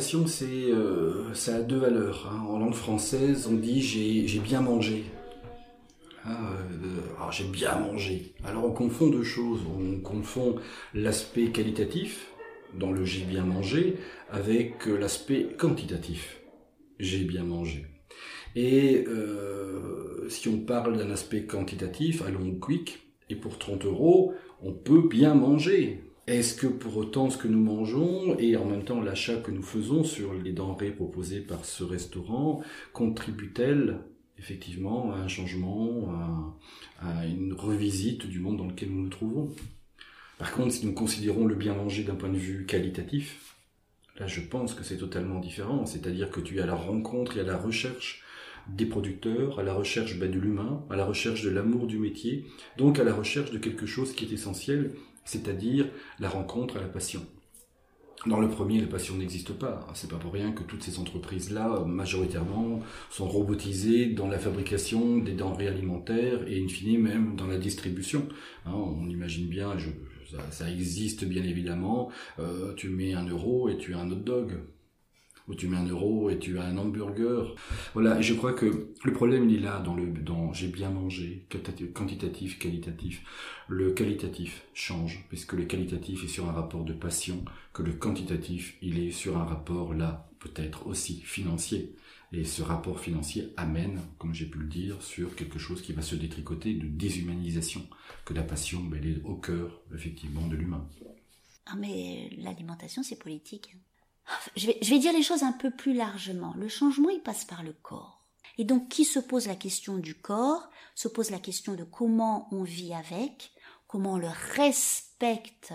[0.00, 2.30] C'est, euh, ça a deux valeurs.
[2.32, 2.46] hein.
[2.48, 5.04] En langue française, on dit j'ai, bien mangé.
[6.24, 8.32] Ah, euh, alors j'ai bien mangé.
[8.44, 9.60] Alors on confond deux choses.
[9.66, 10.56] On confond
[10.94, 12.28] l'aspect qualitatif,
[12.78, 13.96] dans le j'ai bien mangé,
[14.30, 16.40] avec euh, l'aspect quantitatif.
[17.00, 17.86] J'ai bien mangé.
[18.54, 19.04] Et
[20.28, 22.98] si on parle d'un aspect quantitatif, allons au quick,
[23.30, 26.00] et pour 30 euros, on peut bien manger.
[26.28, 29.62] Est-ce que pour autant ce que nous mangeons et en même temps l'achat que nous
[29.62, 32.60] faisons sur les denrées proposées par ce restaurant
[32.92, 34.00] contribue-t-elle
[34.38, 36.12] effectivement à un changement,
[37.00, 39.54] à, une revisite du monde dans lequel nous nous trouvons?
[40.36, 43.56] Par contre, si nous considérons le bien manger d'un point de vue qualitatif,
[44.18, 45.86] là je pense que c'est totalement différent.
[45.86, 48.22] C'est-à-dire que tu es à la rencontre et à la recherche
[48.68, 52.44] des producteurs, à la recherche bah, de l'humain, à la recherche de l'amour du métier,
[52.76, 54.92] donc à la recherche de quelque chose qui est essentiel,
[55.28, 55.86] c'est-à-dire
[56.18, 57.22] la rencontre à la passion.
[58.26, 59.86] Dans le premier, la passion n'existe pas.
[59.94, 65.32] C'est pas pour rien que toutes ces entreprises-là, majoritairement, sont robotisées dans la fabrication des
[65.32, 68.26] denrées alimentaires et in fine même dans la distribution.
[68.66, 69.76] Hein, on imagine bien,
[70.50, 72.10] ça, existe bien évidemment,
[72.40, 74.58] euh, tu mets un euro et tu as un hot dog
[75.48, 77.54] où tu mets un euro et tu as un hamburger.
[77.94, 81.46] Voilà, je crois que le problème il est là dans le dans j'ai bien mangé,
[81.94, 83.22] quantitatif, qualitatif.
[83.68, 88.76] Le qualitatif change puisque le qualitatif est sur un rapport de passion, que le quantitatif
[88.82, 91.94] il est sur un rapport là peut-être aussi financier.
[92.30, 96.02] Et ce rapport financier amène, comme j'ai pu le dire, sur quelque chose qui va
[96.02, 97.86] se détricoter de déshumanisation,
[98.26, 100.86] que la passion, ben, elle est au cœur, effectivement, de l'humain.
[101.64, 103.74] Ah, mais l'alimentation, c'est politique.
[104.56, 106.54] Je vais, dire les choses un peu plus largement.
[106.56, 108.24] Le changement, il passe par le corps.
[108.58, 112.48] Et donc, qui se pose la question du corps, se pose la question de comment
[112.50, 113.52] on vit avec,
[113.86, 115.72] comment on le respecte,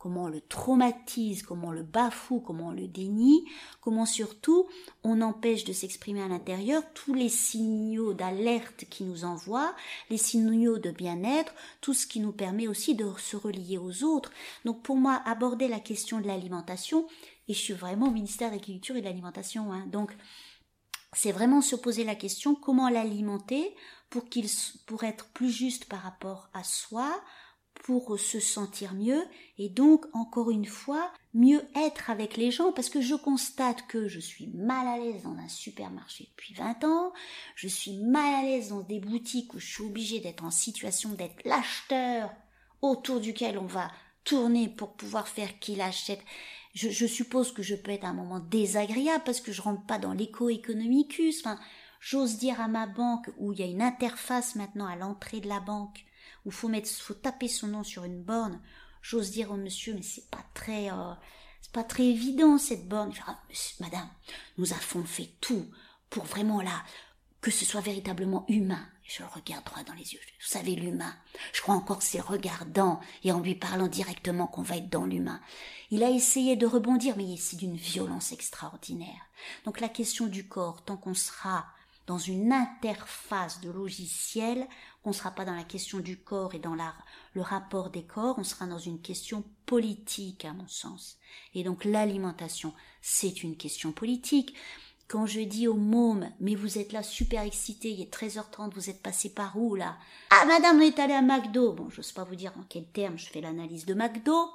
[0.00, 3.44] comment on le traumatise, comment on le bafoue, comment on le dénie,
[3.82, 4.66] comment surtout
[5.04, 9.76] on empêche de s'exprimer à l'intérieur tous les signaux d'alerte qui nous envoient,
[10.08, 14.32] les signaux de bien-être, tout ce qui nous permet aussi de se relier aux autres.
[14.64, 17.06] Donc pour moi, aborder la question de l'alimentation,
[17.50, 20.16] et je suis vraiment au ministère de l'Agriculture et de l'Alimentation, hein, donc
[21.12, 23.74] c'est vraiment se poser la question comment l'alimenter
[24.08, 24.46] pour qu'il
[24.86, 27.20] pour être plus juste par rapport à soi,
[27.74, 29.24] pour se sentir mieux
[29.58, 34.06] et donc encore une fois mieux être avec les gens parce que je constate que
[34.06, 37.12] je suis mal à l'aise dans un supermarché depuis 20 ans,
[37.56, 41.10] je suis mal à l'aise dans des boutiques où je suis obligée d'être en situation
[41.14, 42.30] d'être l'acheteur
[42.80, 43.90] autour duquel on va
[44.22, 46.20] tourner pour pouvoir faire qu'il achète.
[46.74, 49.98] Je, suppose que je peux être à un moment désagréable parce que je rentre pas
[49.98, 51.40] dans l'éco-économicus.
[51.40, 51.58] Enfin,
[52.00, 55.48] j'ose dire à ma banque où il y a une interface maintenant à l'entrée de
[55.48, 56.04] la banque
[56.44, 58.60] où faut mettre, faut taper son nom sur une borne.
[59.02, 61.12] J'ose dire au monsieur, mais c'est pas très, euh,
[61.60, 63.12] c'est pas très évident cette borne.
[63.26, 63.40] Ah,
[63.80, 64.08] madame,
[64.56, 65.66] nous avons fait tout
[66.08, 66.84] pour vraiment là
[67.40, 68.86] que ce soit véritablement humain.
[69.10, 70.20] Je le regarde droit dans les yeux.
[70.20, 71.12] Vous savez, l'humain.
[71.52, 75.04] Je crois encore que c'est regardant et en lui parlant directement qu'on va être dans
[75.04, 75.40] l'humain.
[75.90, 79.20] Il a essayé de rebondir, mais c'est d'une violence extraordinaire.
[79.64, 81.66] Donc la question du corps, tant qu'on sera
[82.06, 84.68] dans une interface de logiciel,
[85.02, 86.76] qu'on ne sera pas dans la question du corps et dans
[87.34, 91.18] le rapport des corps, on sera dans une question politique, à mon sens.
[91.54, 94.54] Et donc l'alimentation, c'est une question politique.
[95.10, 98.90] Quand je dis aux mômes, mais vous êtes là super excité, il est 13h30, vous
[98.90, 99.96] êtes passé par où là?
[100.30, 101.72] Ah madame, on est allé à McDo.
[101.72, 104.48] Bon, j'ose pas vous dire en quels termes je fais l'analyse de McDo,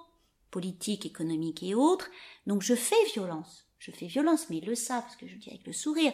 [0.52, 2.10] politique, économique et autres.
[2.48, 3.66] Donc je fais violence.
[3.80, 6.14] Je fais violence, mais ils le savent, parce que je le dis avec le sourire.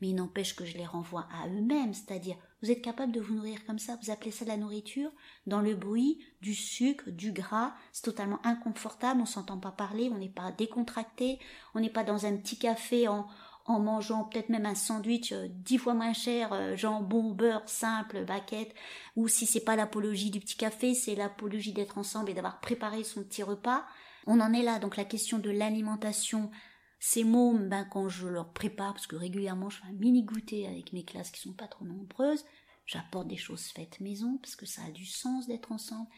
[0.00, 3.34] Mais il n'empêche que je les renvoie à eux-mêmes, c'est-à-dire, vous êtes capable de vous
[3.34, 5.10] nourrir comme ça, vous appelez ça de la nourriture,
[5.46, 10.18] dans le bruit, du sucre, du gras, c'est totalement inconfortable, on s'entend pas parler, on
[10.18, 11.38] n'est pas décontracté,
[11.74, 13.28] on n'est pas dans un petit café en,
[13.66, 18.24] en mangeant peut-être même un sandwich euh, dix fois moins cher, euh, jambon, beurre, simple,
[18.24, 18.74] baguette,
[19.16, 23.04] ou si c'est pas l'apologie du petit café, c'est l'apologie d'être ensemble et d'avoir préparé
[23.04, 23.84] son petit repas.
[24.26, 26.50] On en est là, donc la question de l'alimentation,
[26.98, 30.66] ces mômes, ben, quand je leur prépare, parce que régulièrement je fais un mini goûter
[30.66, 32.44] avec mes classes qui sont pas trop nombreuses,
[32.86, 36.08] j'apporte des choses faites maison, parce que ça a du sens d'être ensemble.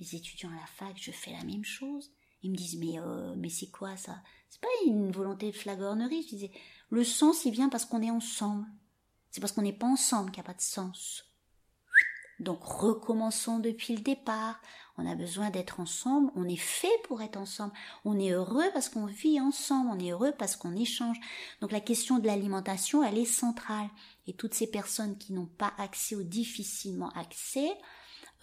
[0.00, 2.10] Mes étudiants à la fac, je fais la même chose.
[2.42, 4.20] Ils me disent, mais, euh, mais c'est quoi ça?
[4.48, 6.50] C'est pas une volonté de flagornerie, je disais,
[6.96, 8.66] le sens, il vient parce qu'on est ensemble.
[9.30, 11.24] C'est parce qu'on n'est pas ensemble qu'il n'y a pas de sens.
[12.38, 14.60] Donc recommençons depuis le départ.
[14.98, 17.72] On a besoin d'être ensemble, on est fait pour être ensemble.
[18.04, 21.18] On est heureux parce qu'on vit ensemble, on est heureux parce qu'on échange.
[21.62, 23.88] Donc la question de l'alimentation, elle est centrale.
[24.26, 27.70] Et toutes ces personnes qui n'ont pas accès ou difficilement accès,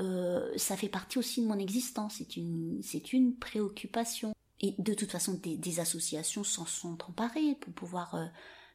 [0.02, 2.16] euh, ça fait partie aussi de mon existence.
[2.18, 4.34] C'est une, c'est une préoccupation.
[4.62, 8.26] Et de toute façon, des, associations s'en sont emparées pour pouvoir, euh,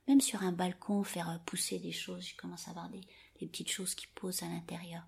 [0.08, 2.26] même sur un balcon, faire pousser des choses.
[2.26, 3.00] Je commence à avoir des,
[3.46, 5.02] petites choses qui posent à l'intérieur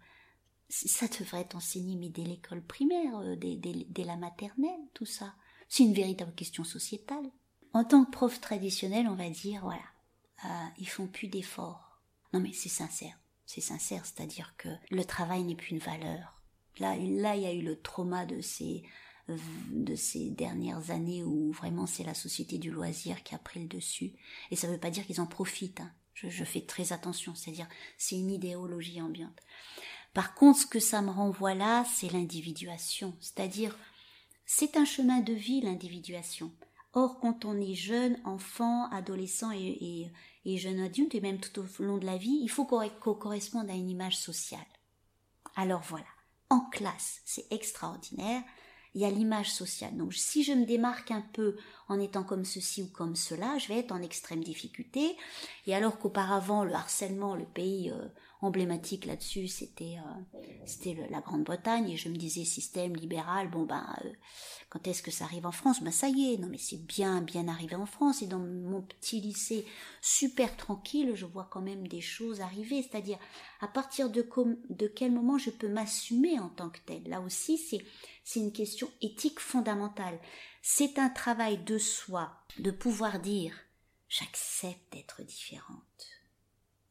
[0.69, 5.35] ça devrait être enseigné mais dès l'école primaire, euh, dès, la maternelle, tout ça.
[5.69, 7.31] C'est une véritable question sociétale.
[7.73, 9.83] En tant que prof traditionnel, on va dire, voilà,
[10.45, 12.01] euh, ils font plus d'efforts.
[12.33, 16.43] Non mais c'est sincère, c'est sincère, c'est-à-dire que le travail n'est plus une valeur.
[16.79, 18.83] Là, là, il y a eu le trauma de ces
[19.29, 23.69] de ces dernières années où vraiment c'est la société du loisir qui a pris le
[23.69, 24.13] dessus.
[24.51, 25.81] Et ça ne veut pas dire qu'ils en profitent.
[25.81, 25.93] Hein.
[26.15, 27.69] Je, je fais très attention, c'est-à-dire
[27.99, 29.41] c'est une idéologie ambiante.
[30.15, 33.15] Par contre, ce que ça me renvoie là, c'est l'individuation.
[33.21, 33.77] C'est-à-dire,
[34.47, 36.53] c'est un chemin de vie, l'individuation.
[36.95, 40.11] Or, quand on est jeune, enfant, adolescent et,
[40.47, 43.75] jeune adulte, et même tout au long de la vie, il faut qu'on corresponde à
[43.75, 44.65] une image sociale.
[45.57, 46.07] Alors voilà,
[46.49, 48.43] en classe, c'est extraordinaire,
[48.97, 49.95] il y a l'image sociale.
[49.95, 51.57] Donc si je me démarque un peu
[51.89, 55.17] en étant comme ceci ou comme cela, je vais être en extrême difficulté.
[55.67, 58.07] Et alors qu'auparavant, le harcèlement, le pays euh,
[58.41, 63.51] emblématique là-dessus, c'était euh, c'était la Grande-Bretagne et je me disais système libéral.
[63.51, 64.11] Bon ben, euh,
[64.69, 65.83] quand est-ce que ça arrive en France?
[65.83, 68.83] Ben ça y est, non mais c'est bien bien arrivé en France et dans mon
[68.83, 69.65] petit lycée
[70.01, 72.83] super tranquille, je vois quand même des choses arriver.
[72.83, 73.19] C'est-à-dire
[73.61, 77.09] à partir de quel moment je peux m'assumer en tant que tel?
[77.09, 77.85] Là aussi, c'est
[78.25, 80.19] c'est une question éthique fondamentale.
[80.63, 83.55] C'est un travail de soi de pouvoir dire
[84.09, 86.16] j'accepte d'être différente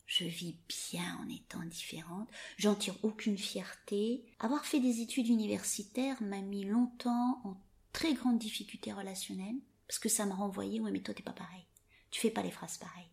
[0.05, 4.25] je vis bien en étant différente, j'en tire aucune fierté.
[4.39, 7.57] Avoir fait des études universitaires m'a mis longtemps en
[7.91, 9.55] très grande difficulté relationnelle,
[9.87, 11.65] parce que ça me renvoyait, ouais mais toi t'es pas pareil,
[12.11, 13.09] tu fais pas les phrases pareilles.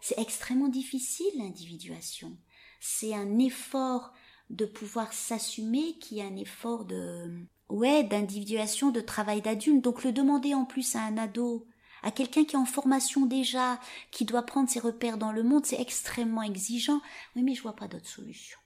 [0.00, 2.36] C'est extrêmement difficile l'individuation.
[2.80, 4.14] C'est un effort
[4.48, 9.84] de pouvoir s'assumer qui est un effort de ouais d'individuation, de travail d'adulte.
[9.84, 11.66] Donc le demander en plus à un ado
[12.02, 13.80] à quelqu'un qui est en formation déjà,
[14.10, 17.00] qui doit prendre ses repères dans le monde, c'est extrêmement exigeant.
[17.36, 18.58] Oui, mais je vois pas d'autre solution.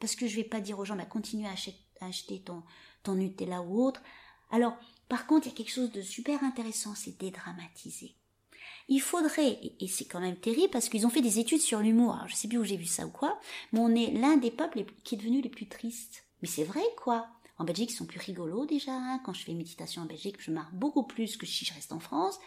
[0.00, 1.52] Parce que je vais pas dire aux gens, bah, continue à
[2.06, 2.62] acheter, ton,
[3.02, 4.02] ton Nutella ou autre.
[4.50, 4.76] Alors,
[5.08, 8.16] par contre, il y a quelque chose de super intéressant, c'est dédramatiser.
[8.88, 12.18] Il faudrait, et c'est quand même terrible parce qu'ils ont fait des études sur l'humour,
[12.26, 13.38] je sais plus où j'ai vu ça ou quoi,
[13.72, 16.24] mais on est l'un des peuples qui est devenu les plus tristes.
[16.40, 17.28] Mais c'est vrai, quoi.
[17.58, 18.98] En Belgique, ils sont plus rigolos déjà.
[19.24, 22.00] Quand je fais méditation en Belgique, je marre beaucoup plus que si je reste en
[22.00, 22.38] France.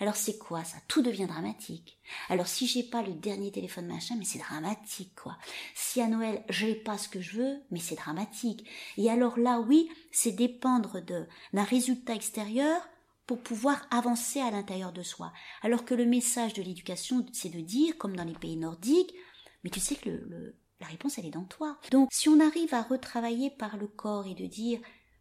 [0.00, 0.76] Alors c'est quoi ça?
[0.86, 1.98] Tout devient dramatique.
[2.28, 5.38] Alors si j'ai pas le dernier téléphone machin, mais c'est dramatique quoi.
[5.74, 8.68] Si à Noël j'ai pas ce que je veux, mais c'est dramatique.
[8.96, 12.80] Et alors là, oui, c'est dépendre de d'un résultat extérieur
[13.26, 15.32] pour pouvoir avancer à l'intérieur de soi.
[15.62, 19.14] Alors que le message de l'éducation, c'est de dire, comme dans les pays nordiques,
[19.62, 21.78] mais tu sais que le, la réponse, elle est dans toi.
[21.90, 24.80] Donc, si on arrive à retravailler par le corps et de dire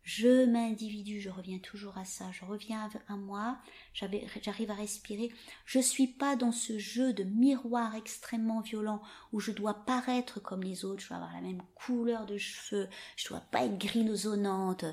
[0.10, 3.60] je m'individue, je reviens toujours à ça, je reviens à moi,
[3.94, 5.32] j'arrive à respirer.
[5.66, 9.04] Je suis pas dans ce jeu de miroir extrêmement violent
[9.34, 12.88] où je dois paraître comme les autres, je dois avoir la même couleur de cheveux,
[13.18, 14.86] je dois pas être grisonnante,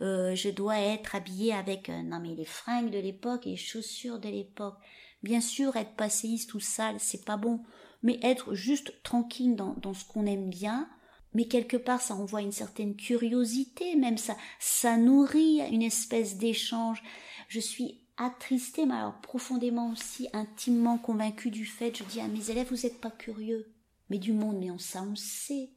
[0.00, 3.56] euh, je dois être habillée avec, euh, non mais les fringues de l'époque et les
[3.56, 4.78] chaussures de l'époque.
[5.22, 7.62] Bien sûr, être passéiste ou sale, c'est pas bon
[8.04, 10.88] mais être juste tranquille dans, ce qu'on aime bien,
[11.32, 17.02] mais quelque part ça envoie une certaine curiosité, même ça, ça nourrit une espèce d'échange.
[17.48, 22.50] Je suis attristée, mais alors profondément aussi, intimement convaincue du fait, je dis à mes
[22.50, 23.74] élèves, vous n'êtes pas curieux,
[24.10, 25.72] mais du monde, mais on, ça on sait,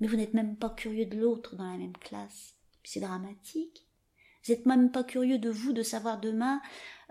[0.00, 2.54] mais vous n'êtes même pas curieux de l'autre dans la même classe.
[2.82, 3.87] C'est dramatique.
[4.44, 6.60] Vous n'êtes même pas curieux de vous, de savoir demain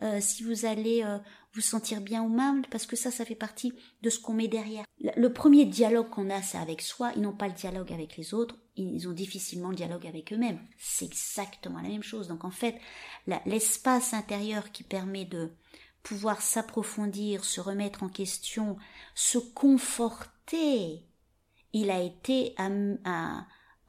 [0.03, 1.17] euh, si vous allez euh,
[1.53, 3.73] vous sentir bien ou mal, parce que ça, ça fait partie
[4.03, 4.85] de ce qu'on met derrière.
[4.99, 7.11] Le premier dialogue qu'on a, c'est avec soi.
[7.15, 8.55] Ils n'ont pas le dialogue avec les autres.
[8.75, 10.59] Ils ont difficilement le dialogue avec eux-mêmes.
[10.77, 12.27] C'est exactement la même chose.
[12.27, 12.79] Donc en fait,
[13.45, 15.51] l'espace intérieur qui permet de
[16.03, 18.77] pouvoir s'approfondir, se remettre en question,
[19.15, 21.03] se conforter,
[21.73, 22.55] il a été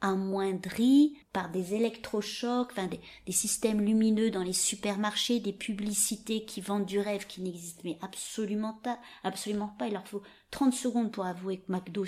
[0.01, 6.61] amoindri par des électrochocs, enfin des, des, systèmes lumineux dans les supermarchés, des publicités qui
[6.61, 9.87] vendent du rêve qui n'existent mais absolument pas, absolument pas.
[9.87, 12.05] Il leur faut 30 secondes pour avouer que McDo,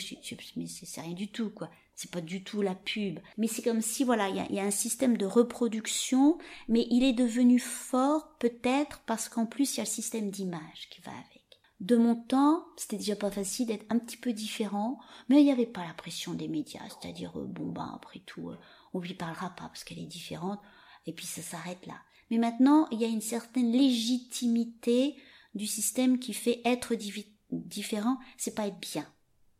[0.55, 1.69] mais c'est rien du tout, quoi.
[1.95, 3.19] C'est pas du tout la pub.
[3.37, 7.03] Mais c'est comme si, voilà, il y, y a, un système de reproduction, mais il
[7.03, 11.11] est devenu fort peut-être parce qu'en plus il y a le système d'image qui va
[11.11, 11.41] avec.
[11.81, 15.51] De mon temps, c'était déjà pas facile d'être un petit peu différent, mais il n'y
[15.51, 18.57] avait pas la pression des médias, c'est-à-dire, euh, bon ben après tout, euh,
[18.93, 20.59] on lui parlera pas parce qu'elle est différente,
[21.07, 21.95] et puis ça s'arrête là.
[22.29, 25.15] Mais maintenant, il y a une certaine légitimité
[25.55, 26.93] du système qui fait être
[27.49, 29.07] différent, c'est pas être bien,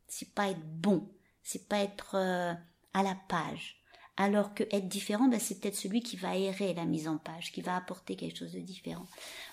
[0.06, 1.10] c'est pas être bon,
[1.42, 2.54] c'est pas être euh,
[2.94, 3.81] à la page.
[4.16, 7.50] Alors que être différent, ben, c'est peut-être celui qui va aérer la mise en page,
[7.50, 9.06] qui va apporter quelque chose de différent.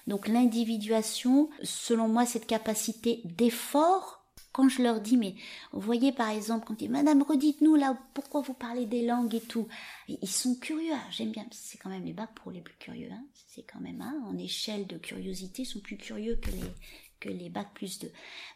[0.08, 5.36] Donc l'individuation, selon moi, cette capacité d'effort, quand je leur dis, mais
[5.72, 9.36] vous voyez par exemple, quand ils disent, Madame, redites-nous là, pourquoi vous parlez des langues
[9.36, 9.68] et tout,
[10.08, 13.10] ils sont curieux, ah, j'aime bien, c'est quand même les bacs pour les plus curieux,
[13.12, 13.24] hein.
[13.48, 16.74] c'est quand même, hein, en échelle de curiosité, ils sont plus curieux que les,
[17.20, 18.12] que les bacs plus 2.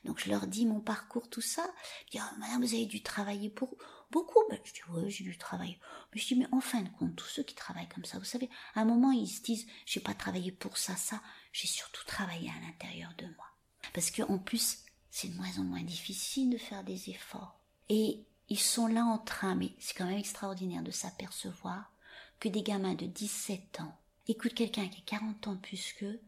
[0.06, 1.66] Donc je leur dis mon parcours, tout ça.
[2.06, 3.76] Je dis, oh, madame, vous avez dû travailler pour
[4.14, 4.39] beaucoup.
[4.49, 5.78] Ben, je dis, oui, j'ai dû travailler.
[6.14, 8.24] Mais je dis, mais en fin de compte, tous ceux qui travaillent comme ça, vous
[8.24, 11.22] savez, à un moment, ils se disent, j'ai pas travaillé pour ça, ça.
[11.51, 13.47] J'ai surtout travaillé à l'intérieur de moi.
[13.93, 17.59] Parce que, en plus, c'est de moins en moins difficile de faire des efforts.
[17.89, 21.91] Et ils sont là en train, mais c'est quand même extraordinaire de s'apercevoir
[22.39, 23.97] que des gamins de 17 ans
[24.28, 26.22] écoutent quelqu'un qui a 40 ans plus qu'eux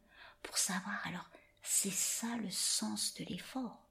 [0.43, 1.29] pour savoir alors
[1.63, 3.84] c'est ça le sens de l'effort.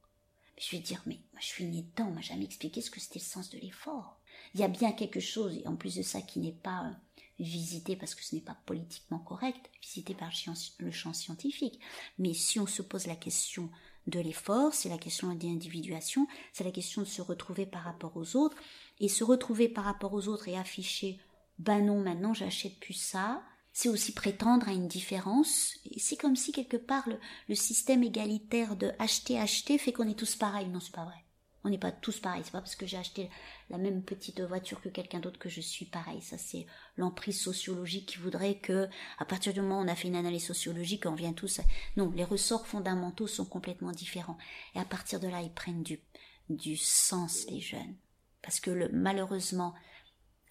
[0.59, 3.00] Je vais dire, mais moi je suis né dedans, on m'a jamais expliqué ce que
[3.00, 4.18] c'était le sens de l'effort.
[4.55, 6.92] Il y a bien quelque chose, et en plus de ça, qui n'est pas euh,
[7.40, 10.30] visité parce que ce n'est pas politiquement correct, visité par
[10.78, 11.80] le champ scientifique.
[12.18, 13.70] Mais si on se pose la question
[14.07, 18.16] de l'effort, c'est la question de l'individuation, c'est la question de se retrouver par rapport
[18.16, 18.57] aux autres,
[19.00, 21.18] et se retrouver par rapport aux autres et afficher,
[21.59, 23.42] ben non, maintenant j'achète plus ça,
[23.75, 25.75] c'est aussi prétendre à une différence.
[25.91, 27.09] Et c'est comme si quelque part
[27.49, 30.68] le, système égalitaire de acheter, acheter fait qu'on est tous pareils.
[30.68, 31.25] Non, c'est pas vrai.
[31.64, 32.43] On n'est pas tous pareils.
[32.45, 33.31] C'est pas parce que j'ai acheté
[33.70, 36.22] la même petite voiture que quelqu'un d'autre que je suis pareil.
[36.22, 36.66] Ça, c'est
[36.97, 40.47] l'emprise sociologique qui voudrait que, à partir du moment où on a fait une analyse
[40.47, 41.61] sociologique, on vient tous.
[41.97, 44.39] Non, les ressorts fondamentaux sont complètement différents.
[44.77, 45.99] Et à partir de là, ils prennent du,
[46.49, 47.97] du sens, les jeunes.
[48.41, 49.75] Parce que le, malheureusement,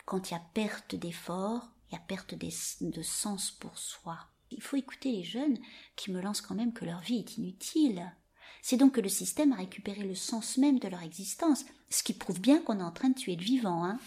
[0.04, 4.18] quand il y a perte d'effort, il y a perte de sens pour soi.
[4.50, 5.60] Il faut écouter les jeunes
[5.96, 8.12] qui me lancent quand même que leur vie est inutile.
[8.64, 12.14] C'est donc que le système a récupéré le sens même de leur existence, ce qui
[12.14, 13.86] prouve bien qu'on est en train de tuer le vivant.
[13.86, 14.00] Hein.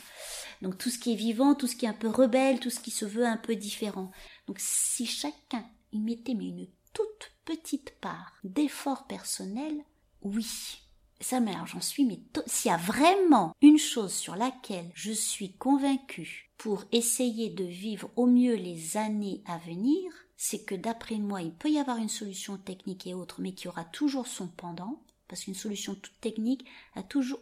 [0.63, 2.81] Donc tout ce qui est vivant, tout ce qui est un peu rebelle, tout ce
[2.81, 4.11] qui se veut un peu différent.
[4.49, 9.85] Donc si chacun y mettait mais une toute petite part d'effort personnel,
[10.23, 10.81] oui,
[11.21, 15.13] ça, mais alors j'en suis, mais s'il y a vraiment une chose sur laquelle je
[15.13, 21.19] suis convaincue pour essayer de vivre au mieux les années à venir, c'est que d'après
[21.19, 24.49] moi, il peut y avoir une solution technique et autre, mais qui aura toujours son
[24.49, 26.67] pendant, parce qu'une solution toute technique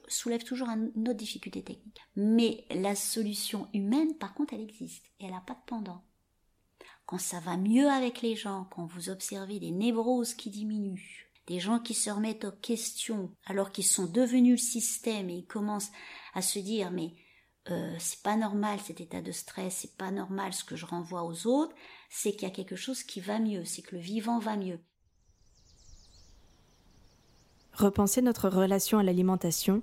[0.08, 2.00] soulève toujours une autre difficulté technique.
[2.16, 6.02] Mais la solution humaine, par contre, elle existe, et elle n'a pas de pendant.
[7.06, 11.60] Quand ça va mieux avec les gens, quand vous observez des névroses qui diminuent, des
[11.60, 15.92] gens qui se remettent aux questions alors qu'ils sont devenus le système et ils commencent
[16.32, 17.14] à se dire mais
[17.70, 21.24] euh, c'est pas normal cet état de stress, c'est pas normal ce que je renvoie
[21.24, 21.74] aux autres,
[22.10, 24.78] c'est qu'il y a quelque chose qui va mieux, c'est que le vivant va mieux.
[27.72, 29.82] Repenser notre relation à l'alimentation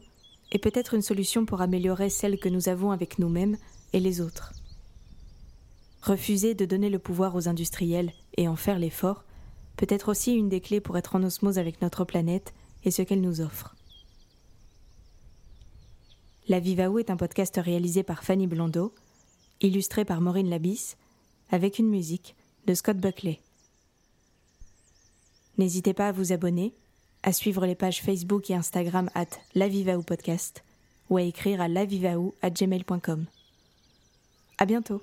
[0.51, 3.57] est peut-être une solution pour améliorer celle que nous avons avec nous-mêmes
[3.93, 4.53] et les autres.
[6.01, 9.23] Refuser de donner le pouvoir aux industriels et en faire l'effort
[9.75, 12.53] peut être aussi une des clés pour être en osmose avec notre planète
[12.83, 13.75] et ce qu'elle nous offre.
[16.47, 18.93] La Vivaou est un podcast réalisé par Fanny Blondeau,
[19.61, 20.97] illustré par Maureen Labisse,
[21.51, 22.35] avec une musique
[22.65, 23.39] de Scott Buckley.
[25.57, 26.73] N'hésitez pas à vous abonner,
[27.23, 30.63] à suivre les pages Facebook et Instagram at Vivaou podcast
[31.09, 33.25] ou à écrire à lavivaou at gmail.com.
[34.57, 35.01] À bientôt!